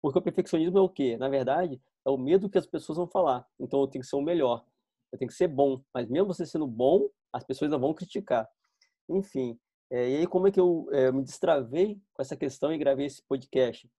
[0.03, 1.17] Porque o perfeccionismo é o quê?
[1.17, 3.47] Na verdade, é o medo que as pessoas vão falar.
[3.59, 4.63] Então, eu tenho que ser o melhor.
[5.11, 5.83] Eu tenho que ser bom.
[5.93, 8.47] Mas mesmo você sendo bom, as pessoas não vão criticar.
[9.09, 9.59] Enfim.
[9.91, 13.07] É, e aí, como é que eu é, me destravei com essa questão e gravei
[13.07, 13.91] esse podcast?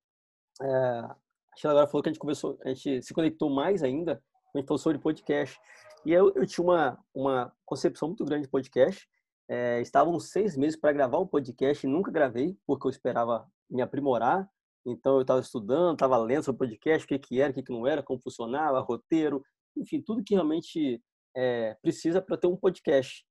[0.62, 1.16] É,
[1.58, 4.22] a Sheila agora falou que a gente começou, a gente se conectou mais ainda,
[4.54, 5.60] a gente falou sobre podcast.
[6.06, 9.08] E eu, eu tinha uma, uma concepção muito grande de podcast.
[9.50, 13.82] É, estavam seis meses para gravar um podcast e nunca gravei, porque eu esperava me
[13.82, 14.48] aprimorar.
[14.86, 17.72] Então eu estava estudando, estava lendo sobre podcast, o que, que era, o que, que
[17.72, 19.44] não era, como funcionava, roteiro,
[19.76, 21.02] enfim, tudo que realmente
[21.36, 23.26] é, precisa para ter um podcast.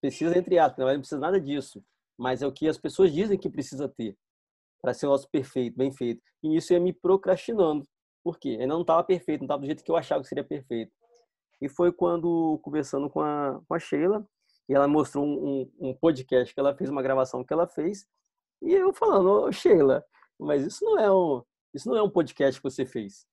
[0.00, 1.84] Precisa, entre aspas, não precisa nada disso,
[2.18, 4.16] mas é o que as pessoas dizem que precisa ter
[4.80, 6.22] para ser o nosso perfeito, bem feito.
[6.42, 7.86] E isso ia me procrastinando.
[8.22, 8.58] Por quê?
[8.60, 10.92] Ainda não estava perfeito, não estava do jeito que eu achava que seria perfeito.
[11.60, 14.26] E foi quando, conversando com a, com a Sheila,
[14.68, 18.06] e ela mostrou um, um, um, podcast que ela fez, uma gravação que ela fez,
[18.62, 20.04] e eu falando, oh, Sheila,
[20.38, 21.42] mas isso não é um,
[21.74, 23.26] isso não é um podcast que você fez.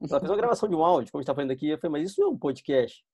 [0.00, 1.68] Ela fez uma gravação de um áudio, como está falando aqui.
[1.68, 3.04] Eu falei, mas isso não é um podcast.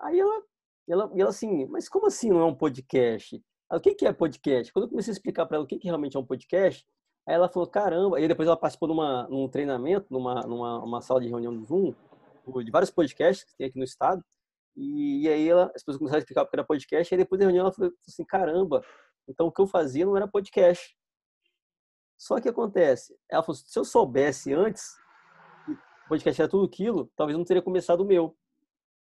[0.00, 0.42] Aí ela,
[0.88, 3.42] ela, ela assim, mas como assim não é um podcast?
[3.70, 4.72] Aí, o que, que é podcast?
[4.72, 6.86] Quando eu comecei a explicar para ela o que, que realmente é um podcast,
[7.26, 8.20] aí ela falou, caramba.
[8.20, 11.94] E depois ela participou numa, num treinamento, numa, numa uma sala de reunião do Zoom,
[12.64, 14.24] de vários podcasts que tem aqui no estado.
[14.76, 17.14] E, e aí ela, as pessoas começaram a explicar o que era podcast.
[17.14, 18.82] E depois da reunião ela falou assim, caramba,
[19.28, 20.96] então o que eu fazia não era podcast.
[22.18, 24.96] Só que acontece, ela falou, se eu soubesse antes,
[26.08, 28.34] podcast era tudo aquilo, talvez não teria começado o meu.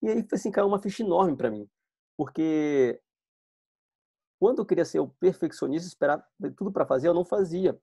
[0.02, 1.68] E aí foi assim, caiu uma ficha enorme para mim.
[2.16, 3.02] Porque
[4.40, 6.24] quando eu queria ser o perfeccionista, esperar
[6.56, 7.80] tudo para fazer, eu não fazia.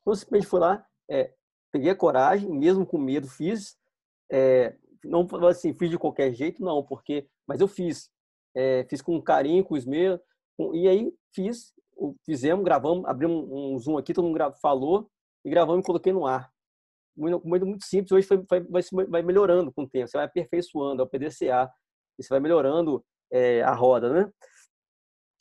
[0.00, 1.32] Então, simplesmente fui lá, é,
[1.72, 3.76] peguei a coragem, mesmo com medo, fiz.
[4.30, 8.10] É, não assim, fiz de qualquer jeito, não, porque, mas eu fiz.
[8.54, 10.20] É, fiz com carinho, com esmero,
[10.56, 11.72] com, e aí fiz,
[12.24, 15.08] fizemos, gravamos, abrimos um zoom aqui, todo mundo falou,
[15.44, 16.50] e gravamos e coloquei no ar
[17.20, 21.04] muito, muito simples, hoje foi, vai, vai melhorando com o tempo, você vai aperfeiçoando, é
[21.04, 21.70] o PDCA,
[22.18, 24.32] e você vai melhorando é, a roda, né?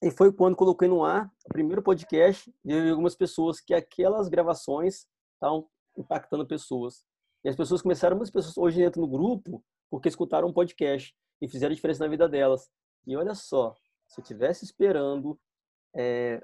[0.01, 5.07] E foi quando coloquei no ar o primeiro podcast de algumas pessoas que aquelas gravações
[5.33, 7.05] estavam impactando pessoas.
[7.43, 11.47] E as pessoas começaram, muitas pessoas hoje entram no grupo porque escutaram um podcast e
[11.47, 12.69] fizeram diferença na vida delas.
[13.05, 13.75] E olha só,
[14.07, 15.39] se eu tivesse esperando
[15.95, 16.41] é,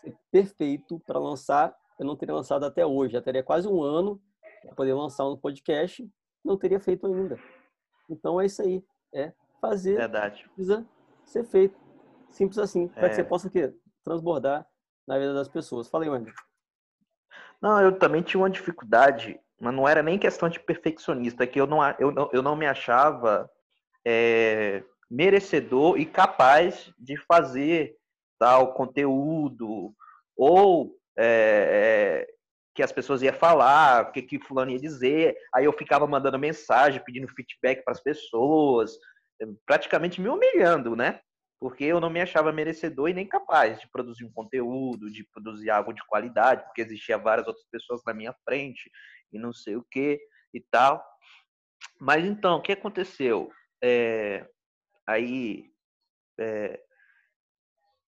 [0.00, 3.14] ser perfeito para lançar eu não teria lançado até hoje.
[3.14, 4.20] Já teria quase um ano
[4.62, 6.08] para poder lançar um podcast,
[6.44, 7.38] não teria feito ainda.
[8.08, 8.84] Então é isso aí.
[9.12, 9.96] É fazer.
[9.96, 10.48] Verdade.
[10.54, 10.86] Precisa
[11.24, 11.87] ser feito.
[12.30, 12.88] Simples assim.
[12.88, 13.08] Para é.
[13.08, 13.72] que você possa quê?
[14.04, 14.66] transbordar
[15.06, 15.88] na vida das pessoas.
[15.88, 16.32] Fala aí, Wendy.
[17.60, 21.60] Não, eu também tinha uma dificuldade, mas não era nem questão de perfeccionista, é que
[21.60, 23.50] eu não, eu não, eu não me achava
[24.06, 27.96] é, merecedor e capaz de fazer
[28.38, 29.92] tal conteúdo
[30.36, 32.34] ou é, é,
[32.74, 35.36] que as pessoas iam falar, o que, que fulano ia dizer.
[35.52, 38.92] Aí eu ficava mandando mensagem, pedindo feedback para as pessoas,
[39.66, 41.20] praticamente me humilhando, né?
[41.60, 45.70] Porque eu não me achava merecedor e nem capaz de produzir um conteúdo, de produzir
[45.70, 48.90] algo de qualidade, porque existia várias outras pessoas na minha frente
[49.32, 50.20] e não sei o que
[50.54, 51.04] e tal.
[52.00, 53.50] Mas então, o que aconteceu?
[53.82, 54.48] É,
[55.06, 55.64] aí
[56.38, 56.80] é,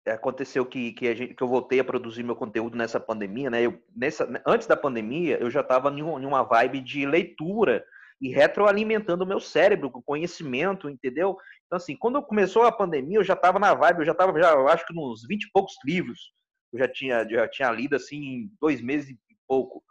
[0.07, 3.63] aconteceu que, que, gente, que, eu voltei a produzir meu conteúdo nessa pandemia, né?
[3.63, 7.85] Eu, nessa, antes da pandemia, eu já estava em, em uma vibe de leitura
[8.21, 11.37] e retroalimentando o meu cérebro com conhecimento, entendeu?
[11.67, 14.53] Então, assim, quando começou a pandemia, eu já estava na vibe, eu já estava, já,
[14.53, 16.33] eu acho que nos 20 e poucos livros,
[16.73, 19.83] eu já tinha, já tinha lido, assim, em dois meses e pouco.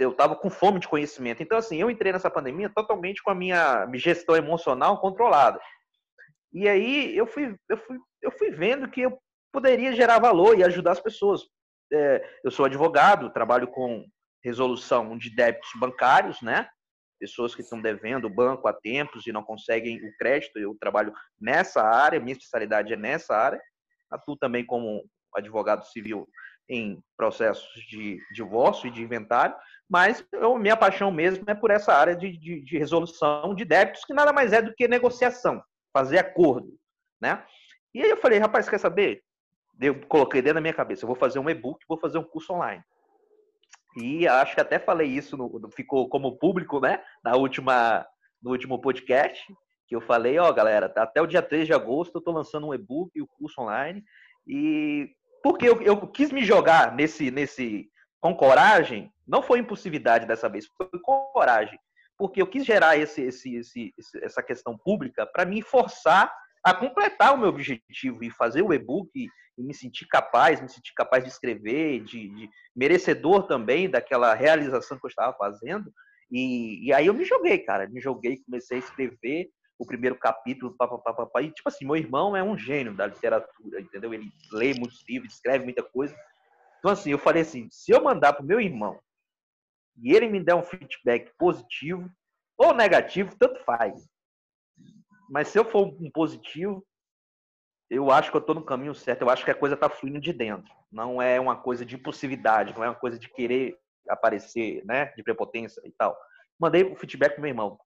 [0.00, 1.42] Eu estava com fome de conhecimento.
[1.42, 5.60] Então, assim, eu entrei nessa pandemia totalmente com a minha gestão emocional controlada.
[6.52, 9.18] E aí eu fui, eu fui, eu fui vendo que eu
[9.52, 11.42] poderia gerar valor e ajudar as pessoas.
[11.92, 14.04] É, eu sou advogado, trabalho com
[14.42, 16.68] resolução de débitos bancários, né?
[17.18, 20.58] Pessoas que estão devendo o banco há tempos e não conseguem o crédito.
[20.58, 23.60] Eu trabalho nessa área, minha especialidade é nessa área.
[24.10, 26.28] Atuo também como advogado civil
[26.68, 29.54] em processos de divórcio e de inventário,
[29.88, 34.04] mas eu, minha paixão mesmo é por essa área de, de, de resolução de débitos,
[34.04, 36.76] que nada mais é do que negociação, fazer acordo,
[37.20, 37.44] né?
[37.94, 39.22] E aí eu falei, rapaz, quer saber?
[39.80, 42.52] eu coloquei dentro da minha cabeça, eu vou fazer um e-book, vou fazer um curso
[42.52, 42.82] online.
[43.96, 47.02] E acho que até falei isso, no, ficou como público, né?
[47.24, 48.06] Na última,
[48.42, 49.42] no último podcast,
[49.88, 52.74] que eu falei, ó, galera, até o dia 3 de agosto eu tô lançando um
[52.74, 54.04] e-book e o curso online.
[54.46, 55.10] E
[55.42, 57.88] porque eu, eu quis me jogar nesse, nesse,
[58.20, 61.78] com coragem, não foi impulsividade dessa vez, foi com coragem.
[62.18, 66.32] Porque eu quis gerar esse, esse, esse essa questão pública para me forçar
[66.66, 70.92] a completar o meu objetivo e fazer o e-book e, me sentir capaz, me sentir
[70.94, 75.92] capaz de escrever, de, de, merecedor também daquela realização que eu estava fazendo.
[76.28, 79.48] E, e, aí eu me joguei, cara, me joguei, comecei a escrever
[79.78, 84.12] o primeiro capítulo, papapá, e tipo assim, meu irmão é um gênio da literatura, entendeu?
[84.12, 86.16] Ele lê muitos livros, escreve muita coisa.
[86.80, 88.98] Então assim, eu falei assim, se eu mandar pro meu irmão
[90.02, 92.10] e ele me der um feedback positivo
[92.58, 94.04] ou negativo, tanto faz.
[95.28, 96.84] Mas se eu for um positivo,
[97.90, 99.22] eu acho que eu estou no caminho certo.
[99.22, 100.72] Eu acho que a coisa está fluindo de dentro.
[100.90, 105.06] Não é uma coisa de impulsividade, não é uma coisa de querer aparecer, né?
[105.16, 106.16] De prepotência e tal.
[106.58, 107.78] Mandei o feedback pro meu irmão.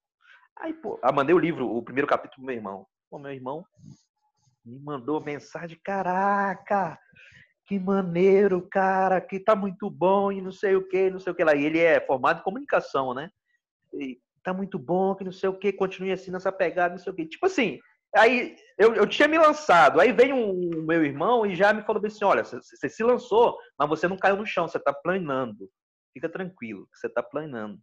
[0.57, 2.87] Aí, pô, ah, mandei o livro, o primeiro capítulo pro meu irmão.
[3.11, 3.64] Pô, meu irmão
[4.64, 6.98] me mandou mensagem, caraca,
[7.66, 11.37] que maneiro, cara, que tá muito bom e não sei o que, não sei o
[11.37, 11.55] que lá.
[11.55, 13.31] E ele é formado em comunicação, né?
[13.92, 17.12] E tá muito bom, que não sei o que, continue assim nessa pegada, não sei
[17.12, 17.26] o que.
[17.26, 17.79] Tipo assim,
[18.16, 21.83] Aí eu, eu tinha me lançado, aí veio um, um meu irmão e já me
[21.83, 25.70] falou assim: olha, você, se lançou, mas você não caiu no chão, você está planando.
[26.12, 27.79] Fica tranquilo, você está planando.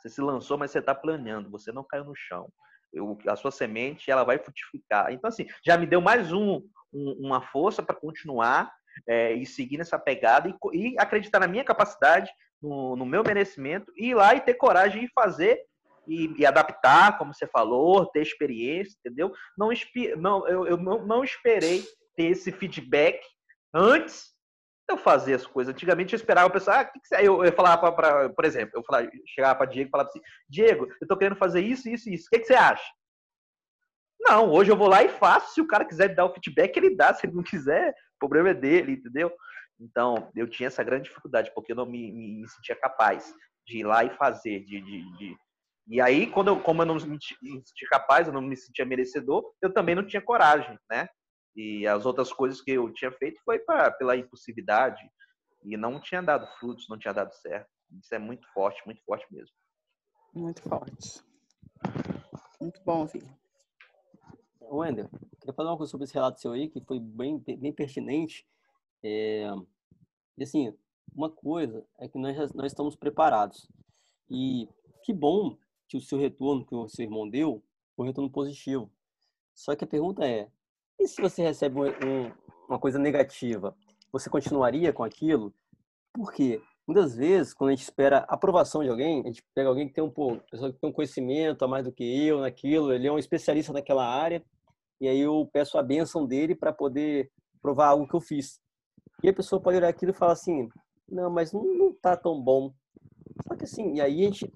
[0.00, 2.48] Você se lançou, mas você está planeando, você não caiu no chão.
[2.92, 5.12] Eu, a sua semente ela vai frutificar.
[5.12, 6.60] Então, assim, já me deu mais um,
[6.92, 8.72] um uma força para continuar
[9.08, 13.92] é, e seguir nessa pegada e, e, acreditar na minha capacidade, no, no, meu merecimento,
[13.96, 15.60] e ir lá e ter coragem de fazer
[16.08, 19.32] e, e adaptar, como você falou, ter experiência, entendeu?
[19.56, 19.70] Não,
[20.16, 21.84] não, eu, eu não, não esperei
[22.16, 23.20] ter esse feedback
[23.74, 24.36] antes
[24.88, 25.72] eu fazer as coisas.
[25.72, 28.82] Antigamente eu esperava o pessoal, ah, que que eu, eu falava para, por exemplo, eu
[28.82, 32.26] falava, chegava para Diego e falava assim, Diego, eu tô querendo fazer isso, isso, isso.
[32.26, 32.90] O que, que você acha?
[34.20, 35.54] Não, hoje eu vou lá e faço.
[35.54, 37.14] Se o cara quiser dar o feedback, ele dá.
[37.14, 39.32] Se ele não quiser, o problema é dele, entendeu?
[39.80, 43.32] Então, eu tinha essa grande dificuldade, porque eu não me, me, me sentia capaz
[43.64, 44.64] de ir lá e fazer.
[44.64, 45.36] De, de, de...
[45.88, 49.50] E aí, quando eu, como eu não me sentia capaz, eu não me sentia merecedor,
[49.62, 51.08] eu também não tinha coragem, né?
[51.56, 55.00] E as outras coisas que eu tinha feito foi pra, pela impulsividade
[55.64, 57.68] e não tinha dado frutos, não tinha dado certo.
[57.98, 59.54] Isso é muito forte, muito forte mesmo.
[60.34, 61.22] Muito forte.
[62.60, 63.24] Muito bom ouvir.
[64.60, 65.08] Wender,
[65.40, 68.46] queria falar uma coisa sobre esse relato seu aí, que foi bem, bem pertinente.
[69.02, 69.48] É,
[70.36, 70.76] e assim,
[71.14, 73.66] uma coisa é que nós, nós estamos preparados.
[74.30, 74.68] E
[75.02, 75.56] que bom
[75.88, 77.62] que o seu retorno que o seu irmão deu
[77.96, 78.90] foi um retorno positivo.
[79.54, 80.48] Só que a pergunta é,
[81.00, 82.30] e se você recebe um,
[82.68, 83.76] uma coisa negativa,
[84.12, 85.52] você continuaria com aquilo?
[86.12, 89.94] Porque muitas vezes, quando a gente espera aprovação de alguém, a gente pega alguém que
[89.94, 93.06] tem um pouco, pessoa que tem um conhecimento a mais do que eu naquilo, ele
[93.06, 94.44] é um especialista naquela área,
[95.00, 98.60] e aí eu peço a benção dele para poder provar algo que eu fiz.
[99.22, 100.68] E a pessoa pode olhar aquilo e falar assim:
[101.08, 102.72] não, mas não, não tá tão bom.
[103.46, 104.52] Só que assim, e aí a gente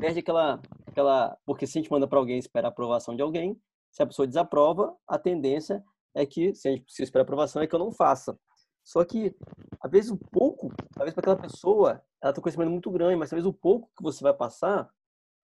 [0.00, 1.36] perde aquela, aquela.
[1.44, 3.60] Porque se a gente manda para alguém esperar a aprovação de alguém,
[3.90, 5.84] se a pessoa desaprova, a tendência
[6.14, 8.38] é que, se a gente precisa esperar aprovação, é que eu não faça.
[8.84, 9.34] Só que,
[9.80, 13.30] às vezes, o pouco, talvez para aquela pessoa, ela tem um conhecimento muito grande, mas
[13.30, 14.90] talvez o pouco que você vai passar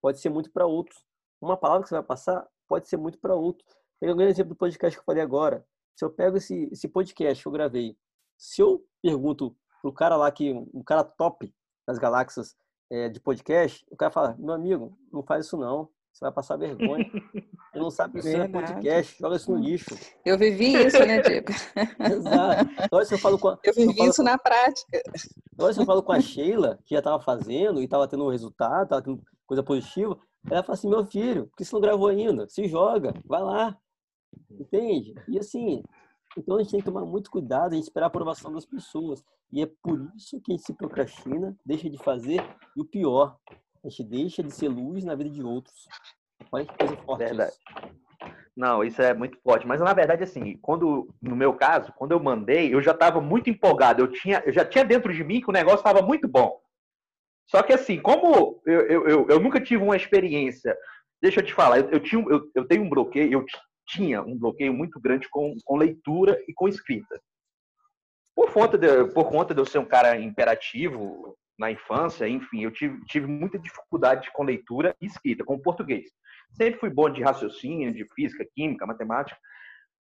[0.01, 1.03] pode ser muito para outros.
[1.41, 3.67] Uma palavra que você vai passar pode ser muito para outros.
[3.99, 5.67] Pegar um exemplo do podcast que eu falei agora.
[5.97, 7.97] Se eu pego esse, esse podcast que eu gravei,
[8.39, 11.53] se eu pergunto pro cara lá que um cara top
[11.87, 12.55] das galáxias
[12.91, 15.89] é, de podcast, o cara fala: meu amigo, não faz isso não.
[16.13, 17.05] Você vai passar vergonha.
[17.73, 19.97] Você não sabe isso é podcast, joga isso no lixo.
[20.27, 21.53] Eu vivi isso, né, Diego?
[22.13, 22.71] Exato.
[22.91, 25.01] Olha, se eu falo com a, eu vivi eu isso com, na prática.
[25.57, 28.31] Olha, se eu falo com a Sheila, que já estava fazendo e estava tendo um
[28.31, 30.19] resultado, estava tendo coisa positiva,
[30.51, 32.49] ela fala assim, meu filho, por que você não gravou ainda?
[32.49, 33.79] Se joga, vai lá.
[34.51, 35.15] Entende?
[35.29, 35.83] E assim,
[36.37, 39.25] então a gente tem que tomar muito cuidado em esperar a aprovação das pessoas.
[39.53, 42.41] E é por isso que a gente se procrastina, deixa de fazer,
[42.77, 43.37] e o pior,
[43.85, 45.89] a gente deixa de ser luz na vida de outros.
[46.53, 47.53] Olha que coisa forte verdade.
[47.53, 48.01] Isso.
[48.57, 49.67] Não, isso é muito forte.
[49.67, 53.49] Mas na verdade, assim, quando no meu caso, quando eu mandei, eu já estava muito
[53.49, 54.03] empolgado.
[54.03, 56.61] Eu tinha, eu já tinha dentro de mim que o negócio estava muito bom.
[57.47, 60.77] Só que assim, como eu, eu, eu, eu, nunca tive uma experiência,
[61.21, 63.45] deixa eu te falar, eu, eu tinha, eu, eu tenho um bloqueio, eu
[63.93, 67.21] tinha um bloqueio muito grande com, com leitura e com escrita.
[68.35, 72.71] Por conta, de, por conta de eu ser um cara imperativo, na infância, enfim, eu
[72.71, 76.11] tive, tive muita dificuldade com leitura e escrita, com português.
[76.53, 79.39] Sempre fui bom de raciocínio, de física, química, matemática,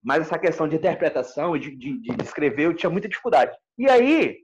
[0.00, 3.56] mas essa questão de interpretação e de, de, de escrever eu tinha muita dificuldade.
[3.76, 4.38] E aí,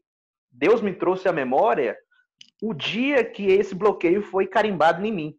[0.50, 1.96] Deus me trouxe à memória
[2.60, 5.38] o dia que esse bloqueio foi carimbado em mim.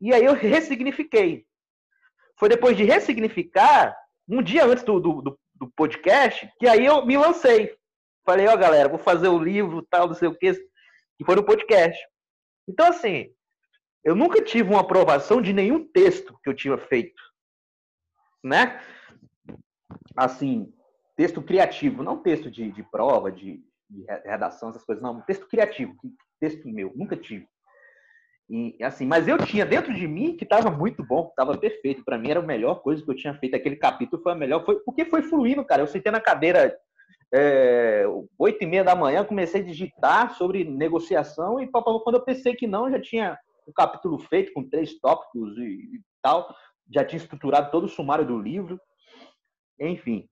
[0.00, 1.46] E aí eu ressignifiquei.
[2.38, 3.96] Foi depois de ressignificar,
[4.28, 7.76] um dia antes do, do, do podcast, que aí eu me lancei.
[8.24, 10.52] Falei, ó, oh, galera, vou fazer o livro, tal, não sei o quê,
[11.18, 12.00] que foi no podcast.
[12.68, 13.32] Então, assim,
[14.04, 17.20] eu nunca tive uma aprovação de nenhum texto que eu tinha feito,
[18.42, 18.80] né?
[20.16, 20.72] Assim,
[21.16, 25.94] texto criativo, não texto de, de prova, de, de redação, essas coisas, não, texto criativo,
[26.40, 27.48] texto meu, nunca tive.
[28.54, 32.04] E assim, mas eu tinha dentro de mim que estava muito bom, estava perfeito.
[32.04, 33.56] Para mim era a melhor coisa que eu tinha feito.
[33.56, 35.80] Aquele capítulo foi a melhor, foi porque foi fluindo, cara.
[35.80, 36.78] Eu sentei na cadeira
[37.32, 38.04] é,
[38.38, 42.66] oito e meia da manhã, comecei a digitar sobre negociação e quando eu pensei que
[42.66, 46.54] não, já tinha um capítulo feito com três tópicos e, e tal,
[46.92, 48.78] já tinha estruturado todo o sumário do livro,
[49.80, 50.28] enfim.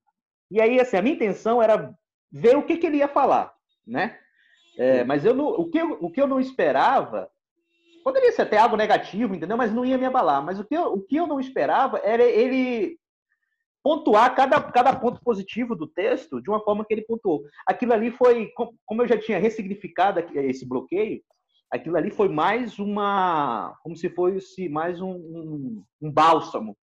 [0.51, 1.91] E aí, assim, a minha intenção era
[2.31, 3.51] ver o que, que ele ia falar,
[3.87, 4.19] né?
[4.77, 7.27] É, mas eu não, o, que eu, o que eu não esperava,
[8.03, 9.57] poderia ser até algo negativo, entendeu?
[9.57, 10.43] Mas não ia me abalar.
[10.43, 12.97] Mas o que eu, o que eu não esperava era ele
[13.83, 17.43] pontuar cada, cada ponto positivo do texto de uma forma que ele pontuou.
[17.65, 18.51] Aquilo ali foi,
[18.85, 21.21] como eu já tinha ressignificado esse bloqueio,
[21.71, 26.77] aquilo ali foi mais uma, como se fosse mais um, um, um bálsamo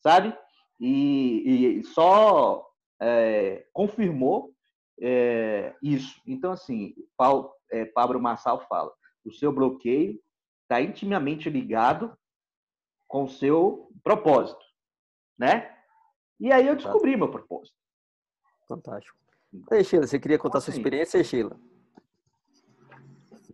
[0.00, 0.36] sabe?
[0.80, 2.66] E, e só
[3.00, 4.52] é, confirmou
[5.00, 6.20] é, isso.
[6.26, 8.92] Então, assim, Paulo, é, Pablo Marçal fala,
[9.24, 10.18] o seu bloqueio
[10.70, 12.16] está intimamente ligado
[13.08, 14.64] com o seu propósito,
[15.36, 15.76] né?
[16.38, 17.76] E aí eu descobri meu propósito.
[18.68, 19.18] Fantástico.
[19.68, 21.58] Aí, Sheila, você queria contar sua experiência, Sheila?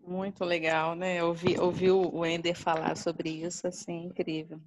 [0.06, 1.24] Muito legal, né?
[1.24, 4.60] Ouvir, ouvir o Ender falar sobre isso, assim, incrível.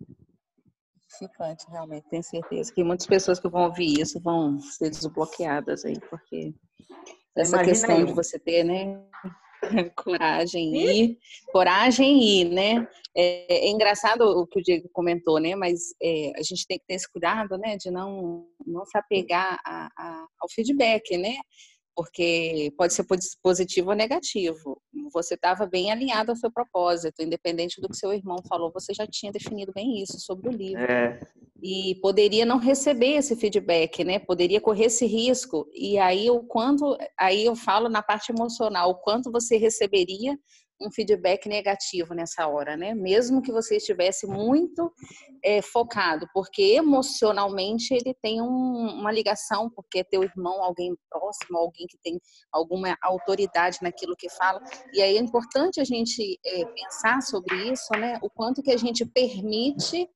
[0.97, 5.99] Gratificante, realmente, tenho certeza que muitas pessoas que vão ouvir isso vão ser desbloqueadas aí,
[6.09, 6.53] porque
[7.35, 8.05] essa Imagina questão aí.
[8.05, 9.05] de você ter, né,
[9.95, 11.17] coragem e
[11.51, 12.88] coragem e, né?
[13.15, 15.55] É, é, engraçado o que o Diego comentou, né?
[15.55, 17.78] Mas é, a gente tem que ter esse cuidado, né?
[17.78, 21.36] De não não se apegar a, a, ao feedback, né?
[21.99, 23.05] porque pode ser
[23.43, 24.82] positivo ou negativo.
[25.11, 29.05] Você estava bem alinhado ao seu propósito, independente do que seu irmão falou, você já
[29.05, 30.82] tinha definido bem isso sobre o livro.
[30.82, 31.20] É.
[31.62, 34.20] E poderia não receber esse feedback, né?
[34.20, 35.68] Poderia correr esse risco.
[35.74, 40.38] E aí o quanto, aí eu falo na parte emocional, o quanto você receberia
[40.82, 42.93] um feedback negativo nessa hora, né?
[42.93, 44.91] Mesmo que você estivesse muito
[45.43, 51.57] é, focado, porque emocionalmente ele tem um, uma ligação, porque é teu irmão, alguém próximo,
[51.57, 52.20] alguém que tem
[52.51, 54.62] alguma autoridade naquilo que fala.
[54.93, 58.18] E aí é importante a gente é, pensar sobre isso, né?
[58.24, 60.07] O quanto que a gente permite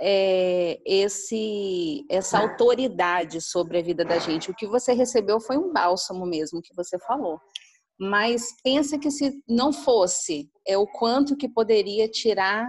[0.00, 4.50] é, esse essa autoridade sobre a vida da gente.
[4.50, 7.40] O que você recebeu foi um bálsamo mesmo, que você falou
[7.98, 12.66] mas pensa que se não fosse, é o quanto que poderia tirar,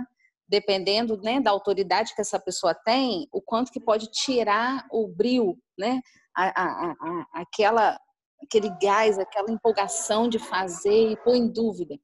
[0.47, 5.57] dependendo né, da autoridade que essa pessoa tem, o quanto que pode tirar o brilho,
[5.77, 5.99] né?
[6.37, 7.97] A, a, a, aquela,
[8.43, 11.97] aquele gás, aquela empolgação de fazer e pôr em dúvida.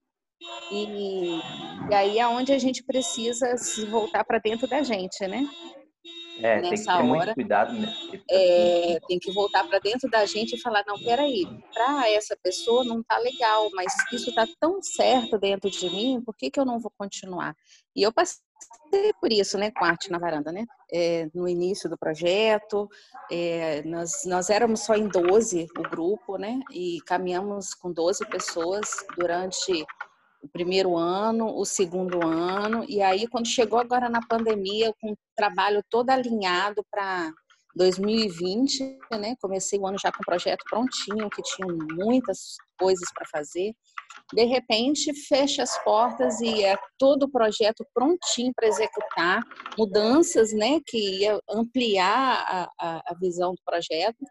[0.71, 1.39] E,
[1.89, 5.47] e aí é onde a gente precisa se voltar para dentro da gente, né?
[6.39, 7.93] É, nessa tem que ter hora, muito cuidado, né?
[8.29, 12.83] É, tem que voltar para dentro da gente e falar, não, peraí, para essa pessoa
[12.83, 16.65] não tá legal, mas isso tá tão certo dentro de mim, por que, que eu
[16.65, 17.55] não vou continuar?
[17.95, 18.41] E eu passei
[19.19, 20.65] por isso, né, com arte na varanda, né?
[20.91, 22.89] É, no início do projeto,
[23.31, 26.59] é, nós, nós éramos só em 12 o grupo, né?
[26.71, 29.85] E caminhamos com 12 pessoas durante
[30.41, 35.17] o primeiro ano, o segundo ano, e aí quando chegou agora na pandemia, com o
[35.35, 37.31] trabalho todo alinhado para
[37.75, 39.35] 2020, né?
[39.41, 43.73] Comecei o ano já com o projeto prontinho, que tinha muitas coisas para fazer.
[44.33, 49.41] De repente, fecha as portas e é todo o projeto prontinho para executar,
[49.77, 50.79] mudanças, né?
[50.85, 54.25] Que ia ampliar a, a, a visão do projeto.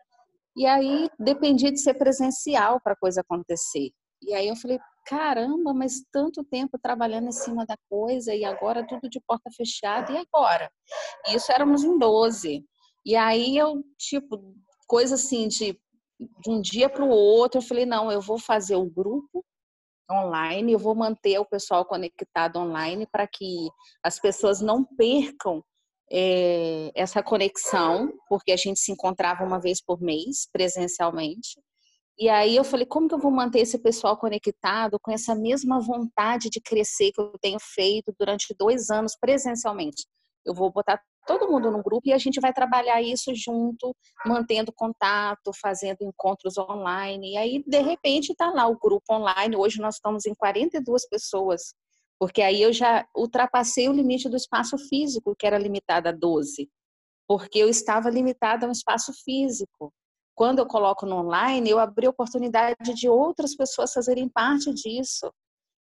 [0.57, 3.91] E aí dependia de ser presencial para a coisa acontecer.
[4.23, 8.87] E aí eu falei, caramba, mas tanto tempo trabalhando em cima da coisa e agora
[8.87, 10.71] tudo de porta fechada, e agora?
[11.29, 12.65] Isso éramos em 12.
[13.05, 14.55] E aí eu, tipo,
[14.87, 15.79] coisa assim de,
[16.19, 19.45] de um dia para o outro, eu falei, não, eu vou fazer o grupo
[20.11, 23.69] online, eu vou manter o pessoal conectado online para que
[24.03, 25.63] as pessoas não percam
[26.11, 31.61] é, essa conexão, porque a gente se encontrava uma vez por mês presencialmente.
[32.21, 35.81] E aí eu falei, como que eu vou manter esse pessoal conectado com essa mesma
[35.81, 40.07] vontade de crescer que eu tenho feito durante dois anos presencialmente?
[40.45, 43.97] Eu vou botar todo mundo no grupo e a gente vai trabalhar isso junto,
[44.27, 47.33] mantendo contato, fazendo encontros online.
[47.33, 49.57] E aí, de repente, está lá o grupo online.
[49.57, 51.73] Hoje nós estamos em 42 pessoas,
[52.19, 56.69] porque aí eu já ultrapassei o limite do espaço físico, que era limitado a 12,
[57.27, 59.91] porque eu estava limitada a um espaço físico
[60.41, 65.31] quando eu coloco no online, eu abri a oportunidade de outras pessoas fazerem parte disso.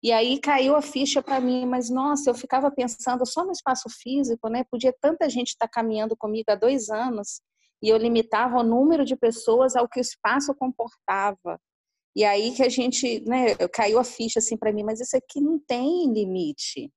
[0.03, 3.89] E aí caiu a ficha para mim, mas nossa, eu ficava pensando só no espaço
[3.89, 4.65] físico, né?
[4.69, 7.41] Podia tanta gente estar tá caminhando comigo há dois anos
[7.81, 11.61] e eu limitava o número de pessoas ao que o espaço comportava.
[12.17, 15.41] E aí que a gente, né, caiu a ficha assim para mim, mas isso aqui
[15.41, 16.93] não tem limite.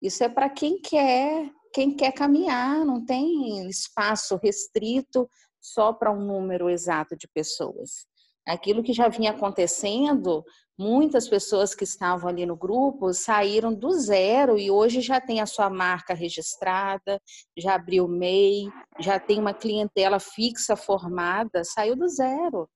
[0.00, 5.28] Isso é para quem quer, quem quer caminhar, não tem espaço restrito
[5.62, 8.06] só para um número exato de pessoas.
[8.46, 10.44] Aquilo que já vinha acontecendo,
[10.76, 15.46] muitas pessoas que estavam ali no grupo saíram do zero e hoje já tem a
[15.46, 17.20] sua marca registrada,
[17.56, 22.68] já abriu MEI, já tem uma clientela fixa formada, saiu do zero,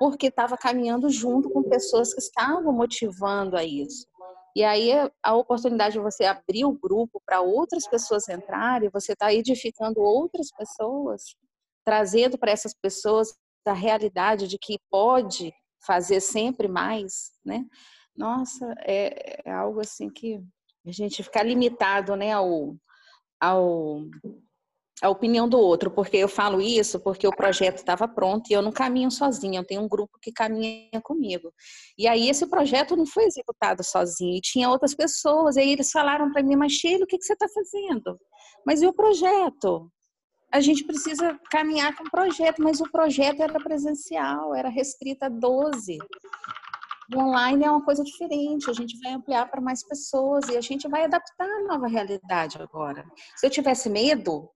[0.00, 4.06] porque estava caminhando junto com pessoas que estavam motivando a isso.
[4.56, 4.90] E aí
[5.22, 10.48] a oportunidade de você abrir o grupo para outras pessoas entrarem, você está edificando outras
[10.56, 11.36] pessoas,
[11.84, 13.34] trazendo para essas pessoas
[13.66, 15.52] a realidade de que pode
[15.86, 17.64] fazer sempre mais, né?
[18.16, 20.40] Nossa, é, é algo assim que
[20.86, 22.76] a gente ficar limitado, né, ao,
[23.40, 24.02] ao
[25.02, 28.62] a opinião do outro, porque eu falo isso porque o projeto estava pronto e eu
[28.62, 31.52] não caminho sozinha, eu tenho um grupo que caminha comigo.
[31.98, 35.90] E aí esse projeto não foi executado sozinho, e tinha outras pessoas, e aí eles
[35.90, 38.18] falaram para mim, mas Sheila, o que, que você está fazendo?
[38.64, 39.90] Mas e o projeto?
[40.54, 45.28] A gente precisa caminhar com o projeto, mas o projeto era presencial, era restrita a
[45.28, 45.98] 12.
[47.12, 50.60] O online é uma coisa diferente, a gente vai ampliar para mais pessoas e a
[50.60, 53.04] gente vai adaptar a nova realidade agora.
[53.36, 54.48] Se eu tivesse medo,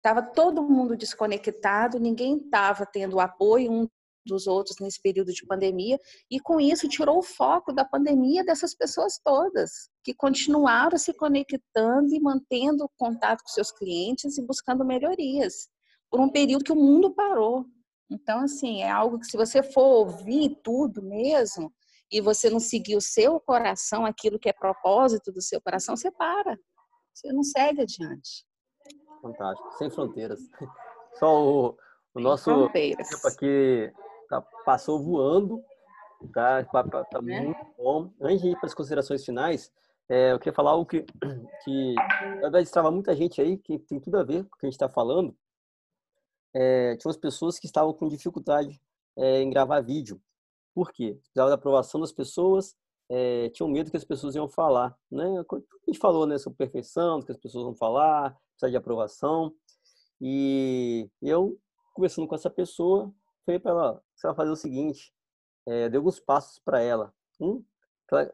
[0.00, 3.86] Estava todo mundo desconectado, ninguém estava tendo apoio um
[4.24, 5.98] dos outros nesse período de pandemia,
[6.30, 12.14] e com isso tirou o foco da pandemia dessas pessoas todas, que continuaram se conectando
[12.14, 15.68] e mantendo contato com seus clientes e buscando melhorias,
[16.10, 17.64] por um período que o mundo parou.
[18.10, 21.72] Então, assim, é algo que se você for ouvir tudo mesmo,
[22.10, 26.10] e você não seguir o seu coração, aquilo que é propósito do seu coração, você
[26.10, 26.58] para.
[27.14, 28.44] Você não segue adiante.
[29.22, 29.72] Fantástico.
[29.78, 30.40] Sem fronteiras.
[31.18, 31.76] Só o,
[32.14, 33.92] o nosso tempo aqui
[34.30, 35.62] tá, passou voando.
[36.32, 37.40] Tá, tá, tá, tá é.
[37.40, 38.10] muito bom.
[38.20, 39.72] Antes de ir para as considerações finais,
[40.08, 41.04] é, eu queria falar algo que,
[41.64, 44.66] que na verdade, destrava muita gente aí, que tem tudo a ver com o que
[44.66, 45.36] a gente está falando.
[46.54, 48.80] É, tinha umas pessoas que estavam com dificuldade
[49.16, 50.20] é, em gravar vídeo.
[50.74, 51.18] Por quê?
[51.20, 52.76] Precisava da aprovação das pessoas,
[53.08, 54.96] é, tinham medo que as pessoas iam falar.
[55.10, 55.24] Né?
[55.24, 55.56] A
[55.86, 59.52] gente falou né, sobre perfeição, que as pessoas vão falar, precisa de aprovação.
[60.20, 61.58] E eu,
[61.94, 63.12] conversando com essa pessoa,
[63.44, 64.02] falei para ela,
[64.34, 65.12] fazer o seguinte,
[65.66, 67.12] é, dei alguns passos para ela.
[67.40, 67.64] Um,
[68.06, 68.32] para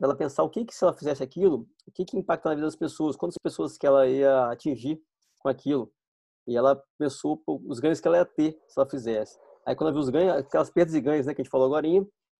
[0.00, 2.66] ela pensar o que, que se ela fizesse aquilo, o que, que impacta na vida
[2.66, 5.02] das pessoas, quantas pessoas que ela ia atingir
[5.38, 5.92] com aquilo.
[6.46, 9.38] E ela pensou os ganhos que ela ia ter se ela fizesse.
[9.66, 11.66] Aí quando ela viu os ganhos, aquelas perdas e ganhos né, que a gente falou
[11.66, 11.86] agora,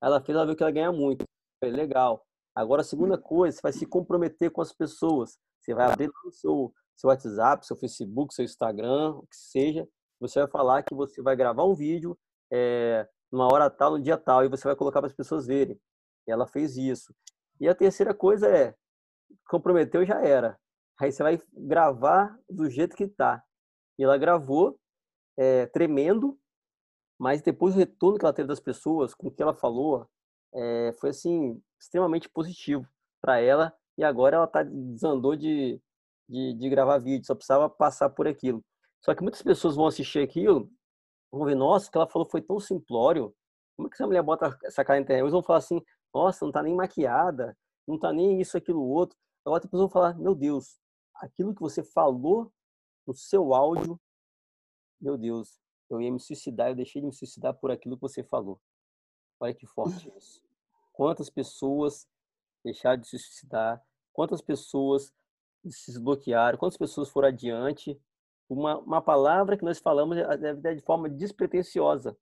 [0.00, 1.24] ela fez, ela viu que ela ganha muito.
[1.60, 2.24] Falei, legal.
[2.54, 5.38] Agora a segunda coisa, você vai se comprometer com as pessoas.
[5.60, 9.86] Você vai abrir o seu, seu WhatsApp, seu Facebook, seu Instagram, o que seja,
[10.20, 12.18] você vai falar que você vai gravar um vídeo
[12.50, 15.78] é, numa hora tal, no dia tal, e você vai colocar para as pessoas verem.
[16.26, 17.14] E ela fez isso.
[17.60, 18.74] E a terceira coisa é,
[19.48, 20.58] comprometeu já era.
[21.00, 23.42] Aí você vai gravar do jeito que tá.
[23.98, 24.78] E ela gravou,
[25.36, 26.38] é, tremendo,
[27.18, 30.08] mas depois o retorno que ela teve das pessoas, com o que ela falou,
[30.54, 32.86] é, foi assim extremamente positivo
[33.20, 33.72] para ela.
[33.96, 35.80] E agora ela tá desandou de
[36.28, 38.62] de, de gravar vídeo, só precisava passar por aquilo.
[39.00, 40.70] Só que muitas pessoas vão assistir aquilo,
[41.30, 43.34] vão ver, nossa, o que ela falou foi tão simplório.
[43.76, 45.22] Como é que essa mulher bota essa cara na internet?
[45.22, 45.80] Eles vão falar assim,
[46.12, 49.16] nossa, não tá nem maquiada, não tá nem isso, aquilo, outro.
[49.44, 50.78] Agora depois vão falar, meu Deus,
[51.14, 52.52] aquilo que você falou
[53.06, 54.00] no seu áudio,
[55.00, 58.22] meu Deus, eu ia me suicidar, eu deixei de me suicidar por aquilo que você
[58.22, 58.60] falou.
[59.40, 60.42] Olha que forte isso.
[60.92, 62.06] Quantas pessoas
[62.64, 63.82] deixaram de se suicidar?
[64.12, 65.14] Quantas pessoas
[65.70, 68.00] se desbloquearam, quantas pessoas foram adiante.
[68.48, 72.16] Uma, uma palavra que nós falamos de forma despretensiosa,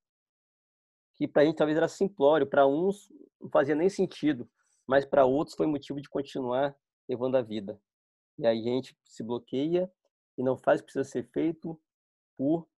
[1.15, 3.11] que para a gente talvez era simplório, para uns
[3.41, 4.49] não fazia nem sentido,
[4.87, 6.77] mas para outros foi motivo de continuar
[7.09, 7.81] levando a vida.
[8.39, 9.91] E aí a gente se bloqueia
[10.37, 11.81] e não faz o que precisa ser feito
[12.37, 12.69] por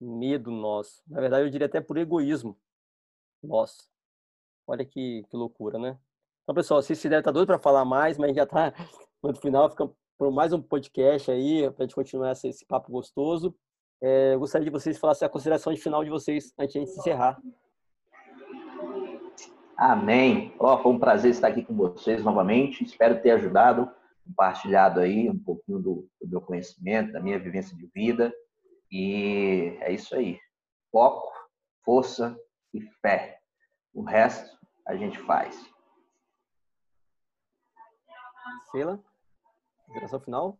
[0.00, 1.02] medo nosso.
[1.06, 2.58] Na verdade, eu diria até por egoísmo
[3.42, 3.88] nosso.
[4.66, 5.98] Olha que, que loucura, né?
[6.42, 8.72] Então, pessoal, se deve estar doido para falar mais, mas já está
[9.22, 9.88] no final, fica
[10.22, 13.52] por mais um podcast aí, para a gente continuar esse, esse papo gostoso.
[14.00, 16.84] É, eu gostaria de vocês falassem a consideração de final de vocês antes de a
[16.84, 17.42] gente encerrar.
[19.76, 20.54] Amém.
[20.60, 22.84] Oh, foi um prazer estar aqui com vocês novamente.
[22.84, 23.90] Espero ter ajudado,
[24.24, 28.32] compartilhado aí um pouquinho do, do meu conhecimento, da minha vivência de vida.
[28.92, 30.38] E é isso aí.
[30.92, 31.32] Foco,
[31.84, 32.38] força
[32.72, 33.40] e fé.
[33.92, 34.56] O resto
[34.86, 35.68] a gente faz.
[38.70, 39.02] Sheila?
[39.92, 40.58] Consideração final?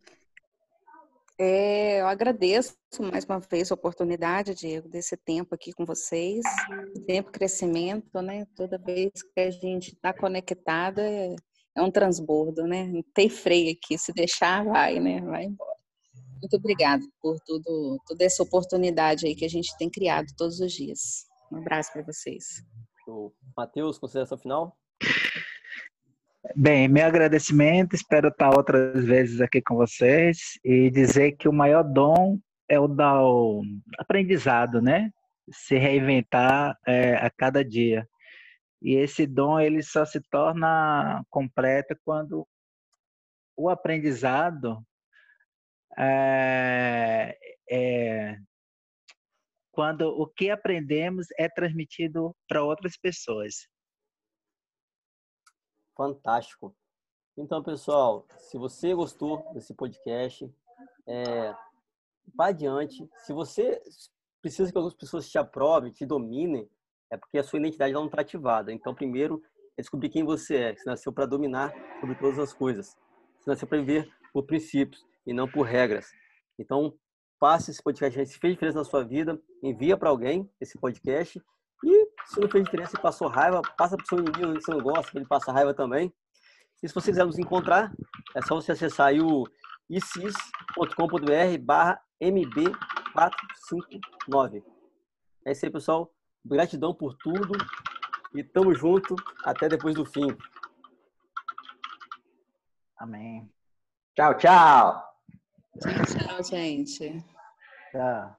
[1.39, 2.77] É, eu agradeço
[3.11, 6.45] mais uma vez a oportunidade, Diego, desse tempo aqui com vocês.
[7.07, 8.47] Tempo crescimento, né?
[8.55, 11.35] Toda vez que a gente está conectada é,
[11.75, 12.85] é, um transbordo, né?
[12.85, 15.23] Não tem freio aqui, se deixar vai, né?
[15.23, 15.79] Vai embora.
[16.41, 20.73] Muito obrigada por tudo, toda essa oportunidade aí que a gente tem criado todos os
[20.73, 21.27] dias.
[21.51, 22.63] Um abraço para vocês.
[23.57, 24.77] Matheus, consideração final?
[26.57, 31.85] Bem, meu agradecimento, espero estar outras vezes aqui com vocês e dizer que o maior
[31.85, 32.37] dom
[32.69, 33.15] é o da
[33.97, 35.13] aprendizado, né?
[35.53, 38.09] Se reinventar é, a cada dia.
[38.83, 42.47] E esse dom ele só se torna completo quando
[43.57, 44.85] o aprendizado
[45.97, 47.39] é,
[47.71, 48.37] é,
[49.71, 53.69] quando o que aprendemos é transmitido para outras pessoas.
[55.97, 56.75] Fantástico.
[57.37, 60.51] Então, pessoal, se você gostou desse podcast,
[61.07, 61.55] é,
[62.35, 63.09] vá adiante.
[63.19, 63.81] Se você
[64.41, 66.69] precisa que algumas pessoas te aprovem, te dominem,
[67.11, 68.73] é porque a sua identidade não está ativada.
[68.73, 69.43] Então, primeiro,
[69.77, 70.77] é descobrir quem você é.
[70.77, 72.97] Você nasceu para dominar sobre todas as coisas.
[73.39, 76.11] Você nasceu para viver por princípios e não por regras.
[76.59, 76.95] Então,
[77.39, 78.27] passe esse podcast.
[78.27, 81.43] Se fez diferença na sua vida, envia para alguém esse podcast.
[81.85, 84.71] E se não fez diferença e passou raiva, passa para o seu inimigo que você
[84.71, 86.13] não gosta, que ele passa raiva também.
[86.83, 87.93] E se você quiser nos encontrar,
[88.35, 89.45] é só você acessar aí o
[89.89, 94.65] icis.com.br barra mb459.
[95.45, 96.13] É isso aí, pessoal.
[96.45, 97.57] Gratidão por tudo
[98.35, 99.15] e tamo junto
[99.45, 100.27] até depois do fim.
[102.97, 103.49] Amém.
[104.15, 105.03] Tchau, tchau.
[105.81, 107.25] Tchau, tchau, gente.
[107.91, 108.31] Tchau.